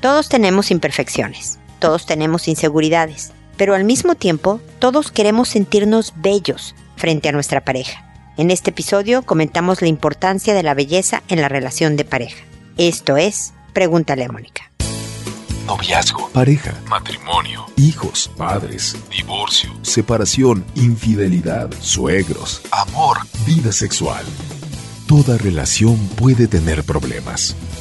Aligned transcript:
Todos 0.00 0.30
tenemos 0.30 0.70
imperfecciones, 0.70 1.58
todos 1.78 2.06
tenemos 2.06 2.48
inseguridades, 2.48 3.32
pero 3.58 3.74
al 3.74 3.84
mismo 3.84 4.14
tiempo 4.14 4.58
todos 4.78 5.10
queremos 5.10 5.50
sentirnos 5.50 6.14
bellos 6.16 6.74
frente 6.96 7.28
a 7.28 7.32
nuestra 7.32 7.62
pareja. 7.62 8.06
En 8.38 8.50
este 8.50 8.70
episodio 8.70 9.20
comentamos 9.20 9.82
la 9.82 9.88
importancia 9.88 10.54
de 10.54 10.62
la 10.62 10.72
belleza 10.72 11.22
en 11.28 11.42
la 11.42 11.50
relación 11.50 11.96
de 11.96 12.06
pareja. 12.06 12.42
Esto 12.78 13.18
es, 13.18 13.52
pregúntale 13.74 14.24
a 14.24 14.32
Mónica. 14.32 14.70
Noviazgo, 15.66 16.30
pareja, 16.30 16.72
matrimonio, 16.88 17.66
hijos, 17.76 18.30
padres, 18.38 18.96
divorcio, 19.10 19.70
separación, 19.82 20.64
infidelidad, 20.76 21.70
suegros, 21.78 22.62
amor, 22.70 23.18
vida 23.44 23.70
sexual. 23.70 24.24
Toda 25.06 25.36
relación 25.36 25.98
puede 26.16 26.48
tener 26.48 26.84
problemas, 26.84 27.54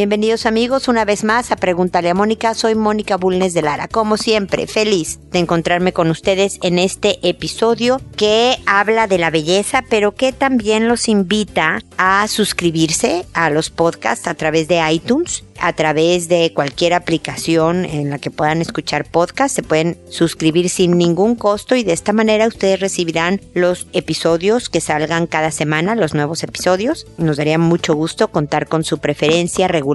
Bienvenidos 0.00 0.46
amigos 0.46 0.88
una 0.88 1.04
vez 1.04 1.24
más 1.24 1.52
a 1.52 1.56
Pregúntale 1.56 2.08
a 2.08 2.14
Mónica. 2.14 2.54
Soy 2.54 2.74
Mónica 2.74 3.18
Bulnes 3.18 3.52
de 3.52 3.60
Lara. 3.60 3.86
Como 3.86 4.16
siempre, 4.16 4.66
feliz 4.66 5.20
de 5.30 5.40
encontrarme 5.40 5.92
con 5.92 6.08
ustedes 6.08 6.58
en 6.62 6.78
este 6.78 7.18
episodio 7.28 8.00
que 8.16 8.56
habla 8.64 9.06
de 9.08 9.18
la 9.18 9.28
belleza, 9.28 9.84
pero 9.90 10.14
que 10.14 10.32
también 10.32 10.88
los 10.88 11.06
invita 11.10 11.82
a 11.98 12.26
suscribirse 12.28 13.26
a 13.34 13.50
los 13.50 13.68
podcasts 13.68 14.26
a 14.26 14.32
través 14.32 14.68
de 14.68 14.80
iTunes 14.90 15.44
a 15.62 15.74
través 15.74 16.28
de 16.28 16.54
cualquier 16.54 16.94
aplicación 16.94 17.84
en 17.84 18.08
la 18.08 18.18
que 18.18 18.30
puedan 18.30 18.62
escuchar 18.62 19.04
podcast. 19.04 19.54
Se 19.54 19.62
pueden 19.62 19.98
suscribir 20.08 20.70
sin 20.70 20.96
ningún 20.96 21.34
costo 21.36 21.76
y 21.76 21.84
de 21.84 21.92
esta 21.92 22.14
manera 22.14 22.48
ustedes 22.48 22.80
recibirán 22.80 23.42
los 23.52 23.86
episodios 23.92 24.70
que 24.70 24.80
salgan 24.80 25.26
cada 25.26 25.50
semana, 25.50 25.94
los 25.94 26.14
nuevos 26.14 26.42
episodios. 26.44 27.06
Nos 27.18 27.36
daría 27.36 27.58
mucho 27.58 27.94
gusto 27.94 28.28
contar 28.28 28.68
con 28.68 28.84
su 28.84 28.96
preferencia 28.96 29.68
regular 29.68 29.89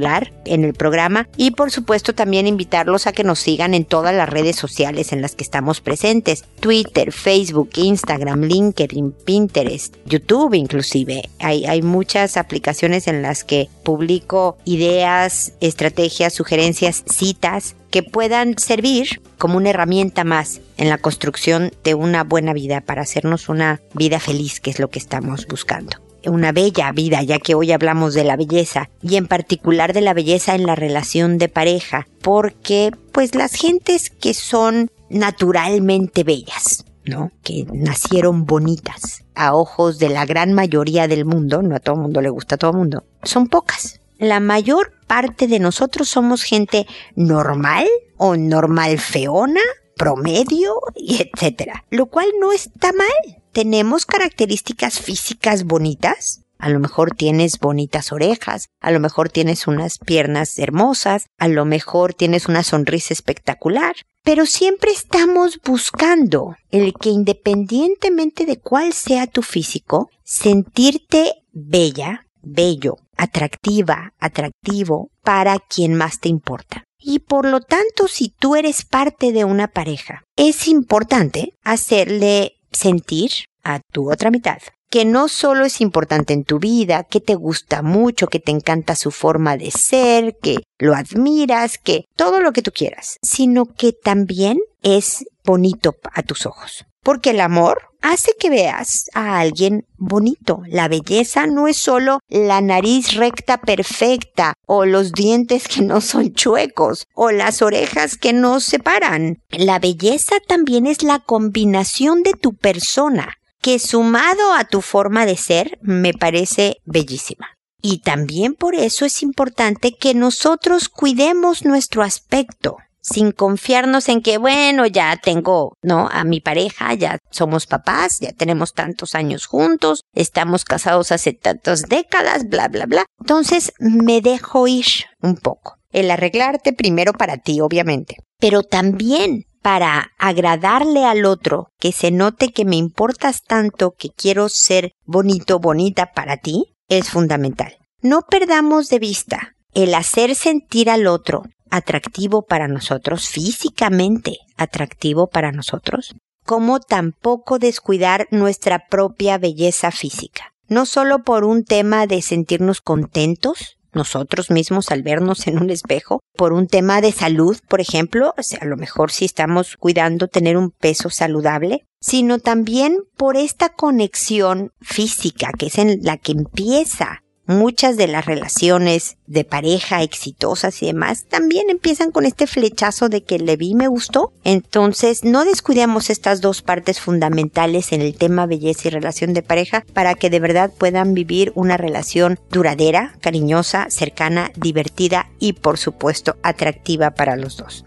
en 0.45 0.63
el 0.63 0.73
programa 0.73 1.27
y 1.37 1.51
por 1.51 1.71
supuesto 1.71 2.13
también 2.13 2.47
invitarlos 2.47 3.07
a 3.07 3.13
que 3.13 3.23
nos 3.23 3.39
sigan 3.39 3.73
en 3.73 3.85
todas 3.85 4.13
las 4.13 4.29
redes 4.29 4.55
sociales 4.55 5.11
en 5.13 5.21
las 5.21 5.35
que 5.35 5.43
estamos 5.43 5.81
presentes. 5.81 6.43
Twitter, 6.59 7.11
Facebook, 7.11 7.69
Instagram, 7.75 8.41
LinkedIn, 8.43 9.11
Pinterest, 9.11 9.95
YouTube 10.05 10.53
inclusive. 10.53 11.29
Hay, 11.39 11.65
hay 11.65 11.81
muchas 11.81 12.37
aplicaciones 12.37 13.07
en 13.07 13.21
las 13.21 13.43
que 13.43 13.69
publico 13.83 14.57
ideas, 14.65 15.53
estrategias, 15.61 16.33
sugerencias, 16.33 17.03
citas 17.07 17.75
que 17.89 18.03
puedan 18.03 18.57
servir 18.57 19.21
como 19.37 19.57
una 19.57 19.69
herramienta 19.69 20.23
más 20.23 20.59
en 20.77 20.89
la 20.89 20.97
construcción 20.97 21.71
de 21.83 21.95
una 21.95 22.23
buena 22.23 22.53
vida 22.53 22.81
para 22.81 23.03
hacernos 23.03 23.47
una 23.47 23.81
vida 23.93 24.19
feliz, 24.19 24.59
que 24.59 24.71
es 24.71 24.79
lo 24.79 24.89
que 24.89 24.99
estamos 24.99 25.47
buscando. 25.47 26.04
Una 26.25 26.51
bella 26.51 26.91
vida, 26.91 27.21
ya 27.23 27.39
que 27.39 27.55
hoy 27.55 27.71
hablamos 27.71 28.13
de 28.13 28.23
la 28.23 28.35
belleza 28.35 28.89
y 29.01 29.15
en 29.17 29.27
particular 29.27 29.93
de 29.93 30.01
la 30.01 30.13
belleza 30.13 30.55
en 30.55 30.65
la 30.65 30.75
relación 30.75 31.37
de 31.37 31.49
pareja, 31.49 32.07
porque 32.21 32.91
pues 33.11 33.35
las 33.35 33.53
gentes 33.53 34.09
que 34.09 34.33
son 34.33 34.89
naturalmente 35.09 36.23
bellas, 36.23 36.85
¿no? 37.05 37.31
Que 37.43 37.65
nacieron 37.71 38.45
bonitas 38.45 39.23
a 39.35 39.55
ojos 39.55 39.99
de 39.99 40.09
la 40.09 40.25
gran 40.25 40.53
mayoría 40.53 41.07
del 41.07 41.25
mundo, 41.25 41.61
no 41.61 41.75
a 41.75 41.79
todo 41.79 41.95
mundo 41.95 42.21
le 42.21 42.29
gusta 42.29 42.55
a 42.55 42.57
todo 42.57 42.73
mundo, 42.73 43.03
son 43.23 43.47
pocas 43.47 43.99
la 44.17 44.39
mayor 44.39 44.93
parte 45.07 45.47
de 45.47 45.59
nosotros 45.59 46.09
somos 46.09 46.43
gente 46.43 46.87
normal 47.15 47.85
o 48.17 48.37
normal 48.37 48.97
feona, 48.97 49.61
promedio, 49.97 50.79
y 50.95 51.21
etcétera. 51.21 51.83
Lo 51.89 52.07
cual 52.07 52.27
no 52.39 52.51
está 52.51 52.91
mal. 52.93 53.43
Tenemos 53.55 54.05
características 54.05 54.99
físicas 54.99 55.63
bonitas. 55.63 56.41
A 56.57 56.67
lo 56.67 56.81
mejor 56.81 57.15
tienes 57.15 57.57
bonitas 57.57 58.11
orejas, 58.11 58.67
a 58.81 58.91
lo 58.91 58.99
mejor 58.99 59.29
tienes 59.29 59.65
unas 59.65 59.97
piernas 59.97 60.59
hermosas, 60.59 61.27
a 61.37 61.47
lo 61.47 61.63
mejor 61.63 62.13
tienes 62.13 62.49
una 62.49 62.63
sonrisa 62.63 63.13
espectacular, 63.13 63.95
pero 64.23 64.45
siempre 64.45 64.91
estamos 64.91 65.61
buscando 65.63 66.57
el 66.69 66.93
que 66.95 67.11
independientemente 67.11 68.45
de 68.45 68.59
cuál 68.59 68.91
sea 68.91 69.25
tu 69.25 69.41
físico, 69.41 70.09
sentirte 70.25 71.35
bella, 71.53 72.27
bello, 72.41 72.97
atractiva, 73.15 74.11
atractivo 74.19 75.11
para 75.23 75.59
quien 75.59 75.95
más 75.95 76.19
te 76.19 76.27
importa. 76.27 76.83
Y 76.99 77.19
por 77.19 77.45
lo 77.45 77.61
tanto, 77.61 78.09
si 78.09 78.29
tú 78.29 78.57
eres 78.57 78.83
parte 78.83 79.31
de 79.31 79.45
una 79.45 79.69
pareja, 79.69 80.23
es 80.35 80.67
importante 80.67 81.53
hacerle 81.63 82.54
sentir 82.75 83.31
a 83.63 83.79
tu 83.91 84.11
otra 84.11 84.29
mitad 84.29 84.59
que 84.95 85.03
no 85.03 85.27
solo 85.27 85.65
es 85.65 85.81
importante 85.81 86.31
en 86.31 86.45
tu 86.45 86.57
vida, 86.57 87.03
que 87.03 87.19
te 87.19 87.35
gusta 87.35 87.81
mucho, 87.81 88.27
que 88.27 88.39
te 88.39 88.51
encanta 88.51 88.95
su 88.95 89.11
forma 89.11 89.57
de 89.57 89.69
ser, 89.69 90.37
que 90.41 90.59
lo 90.79 90.95
admiras, 90.95 91.77
que 91.77 92.05
todo 92.15 92.39
lo 92.39 92.53
que 92.53 92.61
tú 92.61 92.71
quieras, 92.71 93.17
sino 93.21 93.65
que 93.65 93.91
también 93.91 94.59
es 94.83 95.25
bonito 95.43 95.95
a 96.13 96.23
tus 96.23 96.45
ojos. 96.45 96.85
Porque 97.05 97.29
el 97.29 97.39
amor 97.39 97.83
hace 98.01 98.31
que 98.39 98.49
veas 98.49 99.11
a 99.13 99.39
alguien 99.39 99.85
bonito. 99.95 100.63
La 100.65 100.87
belleza 100.87 101.45
no 101.45 101.67
es 101.67 101.77
solo 101.77 102.17
la 102.29 102.61
nariz 102.61 103.13
recta 103.13 103.59
perfecta 103.61 104.55
o 104.65 104.85
los 104.85 105.11
dientes 105.11 105.67
que 105.67 105.83
no 105.83 106.01
son 106.01 106.33
chuecos 106.33 107.05
o 107.13 107.29
las 107.29 107.61
orejas 107.61 108.17
que 108.17 108.33
no 108.33 108.59
se 108.59 108.79
paran. 108.79 109.37
La 109.51 109.77
belleza 109.77 110.37
también 110.47 110.87
es 110.87 111.03
la 111.03 111.19
combinación 111.19 112.23
de 112.23 112.31
tu 112.33 112.55
persona, 112.55 113.35
que 113.61 113.77
sumado 113.77 114.53
a 114.53 114.63
tu 114.63 114.81
forma 114.81 115.27
de 115.27 115.37
ser 115.37 115.77
me 115.83 116.15
parece 116.15 116.77
bellísima. 116.85 117.49
Y 117.83 117.99
también 117.99 118.55
por 118.55 118.73
eso 118.73 119.05
es 119.05 119.21
importante 119.21 119.95
que 119.95 120.15
nosotros 120.15 120.89
cuidemos 120.89 121.65
nuestro 121.65 122.01
aspecto 122.01 122.77
sin 123.05 123.31
confiarnos 123.31 124.09
en 124.09 124.21
que, 124.21 124.39
bueno, 124.39 124.87
ya 124.87 125.15
tengo, 125.17 125.77
¿no? 125.83 126.09
A 126.11 126.23
mi 126.23 126.41
pareja, 126.41 126.93
ya 126.95 127.19
somos 127.29 127.67
papás, 127.67 128.19
ya 128.19 128.31
tenemos 128.31 128.73
tantos 128.73 129.13
años 129.13 129.45
juntos, 129.45 130.01
estamos 130.13 130.65
casados 130.65 131.11
hace 131.11 131.33
tantas 131.33 131.83
décadas, 131.83 132.49
bla, 132.49 132.67
bla, 132.67 132.87
bla. 132.87 133.05
Entonces 133.19 133.73
me 133.79 134.21
dejo 134.21 134.67
ir 134.67 134.85
un 135.21 135.35
poco. 135.35 135.75
El 135.91 136.09
arreglarte 136.09 136.73
primero 136.73 137.13
para 137.13 137.37
ti, 137.37 137.61
obviamente, 137.61 138.17
pero 138.39 138.63
también 138.63 139.43
para 139.61 140.11
agradarle 140.17 141.05
al 141.05 141.25
otro, 141.25 141.69
que 141.79 141.91
se 141.91 142.11
note 142.11 142.51
que 142.51 142.65
me 142.65 142.75
importas 142.75 143.41
tanto, 143.43 143.91
que 143.97 144.09
quiero 144.09 144.49
ser 144.49 144.91
bonito, 145.05 145.59
bonita 145.59 146.11
para 146.13 146.37
ti, 146.37 146.75
es 146.87 147.09
fundamental. 147.09 147.77
No 148.01 148.21
perdamos 148.23 148.89
de 148.89 148.99
vista 148.99 149.55
el 149.73 149.93
hacer 149.93 150.35
sentir 150.35 150.89
al 150.89 151.05
otro 151.05 151.43
atractivo 151.75 152.43
para 152.43 152.67
nosotros, 152.67 153.27
físicamente 153.27 154.37
atractivo 154.57 155.27
para 155.27 155.51
nosotros, 155.51 156.15
como 156.45 156.79
tampoco 156.79 157.59
descuidar 157.59 158.27
nuestra 158.31 158.87
propia 158.87 159.37
belleza 159.37 159.91
física. 159.91 160.51
No 160.67 160.85
solo 160.85 161.23
por 161.23 161.43
un 161.43 161.63
tema 161.63 162.07
de 162.07 162.21
sentirnos 162.21 162.81
contentos, 162.81 163.77
nosotros 163.93 164.51
mismos 164.51 164.91
al 164.91 165.03
vernos 165.03 165.47
en 165.47 165.59
un 165.59 165.69
espejo, 165.69 166.19
por 166.35 166.53
un 166.53 166.67
tema 166.67 167.01
de 167.01 167.11
salud, 167.11 167.57
por 167.67 167.81
ejemplo, 167.81 168.33
o 168.37 168.43
sea, 168.43 168.59
a 168.61 168.65
lo 168.65 168.77
mejor 168.77 169.11
si 169.11 169.25
estamos 169.25 169.77
cuidando 169.77 170.27
tener 170.27 170.57
un 170.57 170.71
peso 170.71 171.09
saludable, 171.09 171.85
sino 172.01 172.39
también 172.39 172.97
por 173.17 173.37
esta 173.37 173.69
conexión 173.69 174.71
física 174.81 175.51
que 175.57 175.67
es 175.67 175.77
en 175.77 175.99
la 176.03 176.17
que 176.17 176.33
empieza 176.33 177.21
muchas 177.47 177.97
de 177.97 178.07
las 178.07 178.25
relaciones 178.25 179.17
de 179.27 179.43
pareja 179.43 180.03
exitosas 180.03 180.81
y 180.81 180.87
demás 180.87 181.25
también 181.25 181.69
empiezan 181.69 182.11
con 182.11 182.25
este 182.25 182.47
flechazo 182.47 183.09
de 183.09 183.23
que 183.23 183.39
le 183.39 183.57
vi 183.57 183.75
me 183.75 183.87
gustó. 183.87 184.31
Entonces 184.43 185.23
no 185.23 185.45
descuidemos 185.45 186.09
estas 186.09 186.41
dos 186.41 186.61
partes 186.61 186.99
fundamentales 186.99 187.91
en 187.91 188.01
el 188.01 188.15
tema 188.15 188.45
belleza 188.45 188.87
y 188.87 188.91
relación 188.91 189.33
de 189.33 189.43
pareja 189.43 189.83
para 189.93 190.15
que 190.15 190.29
de 190.29 190.39
verdad 190.39 190.71
puedan 190.77 191.13
vivir 191.13 191.51
una 191.55 191.77
relación 191.77 192.39
duradera, 192.51 193.15
cariñosa, 193.21 193.87
cercana, 193.89 194.51
divertida 194.55 195.29
y 195.39 195.53
por 195.53 195.77
supuesto 195.77 196.35
atractiva 196.43 197.11
para 197.11 197.35
los 197.35 197.57
dos. 197.57 197.85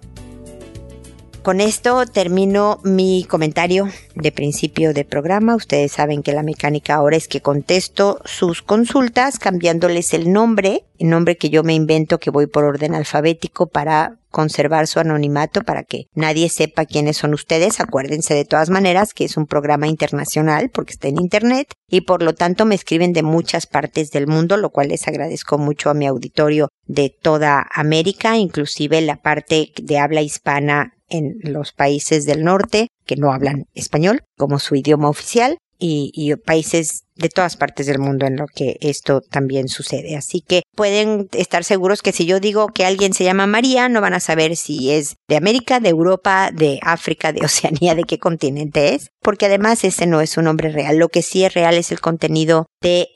Con 1.43 1.61
esto 1.61 2.05
termino 2.07 2.81
mi 2.85 3.25
comentario 3.25 3.89
de 4.15 4.33
principio 4.33 4.93
de 4.93 5.05
programa. 5.05 5.55
Ustedes 5.55 5.93
saben 5.93 6.23
que 6.23 6.33
la 6.33 6.43
mecánica 6.43 6.95
ahora 6.95 7.17
es 7.17 7.29
que 7.29 7.41
contesto 7.41 8.21
sus 8.25 8.63
consultas 8.63 9.39
cambiándoles 9.39 10.13
el 10.15 10.33
nombre, 10.33 10.85
el 10.99 11.11
nombre 11.11 11.37
que 11.37 11.51
yo 11.51 11.63
me 11.63 11.75
invento 11.75 12.19
que 12.19 12.31
voy 12.31 12.47
por 12.47 12.65
orden 12.65 12.95
alfabético 12.95 13.67
para 13.67 14.19
conservar 14.31 14.87
su 14.87 15.01
anonimato 15.01 15.63
para 15.63 15.85
que 15.85 16.05
nadie 16.15 16.49
sepa 16.49 16.85
quiénes 16.85 17.17
son 17.17 17.35
ustedes. 17.35 17.81
Acuérdense 17.81 18.35
de 18.35 18.45
todas 18.45 18.71
maneras 18.71 19.15
que 19.15 19.25
es 19.25 19.37
un 19.37 19.47
programa 19.47 19.89
internacional 19.89 20.71
porque 20.71 20.93
está 20.93 21.09
en 21.09 21.21
Internet 21.21 21.73
y 21.89 22.03
por 22.03 22.23
lo 22.23 22.35
tanto 22.35 22.67
me 22.67 22.75
escriben 22.75 23.13
de 23.13 23.23
muchas 23.23 23.67
partes 23.67 24.11
del 24.11 24.27
mundo, 24.27 24.57
lo 24.57 24.71
cual 24.71 24.89
les 24.89 25.09
agradezco 25.09 25.59
mucho 25.59 25.91
a 25.91 25.95
mi 25.95 26.07
auditorio 26.07 26.69
de 26.87 27.11
toda 27.11 27.67
América, 27.75 28.37
inclusive 28.37 29.01
la 29.01 29.17
parte 29.17 29.73
de 29.77 29.99
habla 29.99 30.23
hispana 30.23 30.98
en 31.09 31.39
los 31.43 31.73
países 31.73 32.27
del 32.27 32.45
norte 32.45 32.89
que 33.07 33.17
no 33.17 33.33
hablan 33.33 33.67
español 33.75 34.23
como 34.37 34.59
su 34.59 34.75
idioma 34.75 35.09
oficial 35.09 35.59
y, 35.79 36.11
y 36.15 36.35
países 36.37 37.05
de 37.19 37.29
todas 37.29 37.57
partes 37.57 37.87
del 37.87 37.99
mundo 37.99 38.27
en 38.27 38.37
lo 38.37 38.47
que 38.47 38.79
esto 38.81 39.21
también 39.21 39.69
sucede. 39.69 40.17
Así 40.17 40.41
que 40.41 40.63
pueden 40.75 41.29
estar 41.33 41.65
seguros 41.65 42.03
que 42.03 42.13
si 42.13 42.25
yo 42.25 42.41
digo 42.41 42.69
que 42.69 42.87
alguien 42.87 43.13
se 43.13 43.25
llama 43.25 43.47
María, 43.47 43.89
no 43.89 44.01
van 44.01 44.15
a 44.15 44.21
saber 44.21 44.57
si 44.57 44.93
es 44.93 45.17
de 45.29 45.37
América, 45.37 45.81
de 45.81 45.89
Europa, 45.89 46.51
de 46.53 46.79
África, 46.83 47.33
de 47.33 47.41
Oceanía, 47.45 47.95
de 47.95 48.05
qué 48.05 48.19
continente 48.19 48.95
es, 48.95 49.11
porque 49.21 49.47
además 49.47 49.85
ese 49.85 50.07
no 50.07 50.21
es 50.21 50.37
un 50.37 50.45
nombre 50.45 50.71
real. 50.71 50.97
Lo 50.97 51.09
que 51.09 51.23
sí 51.23 51.45
es 51.45 51.55
real 51.55 51.75
es 51.75 51.93
el 51.93 52.01
contenido 52.01 52.67
de 52.81 53.09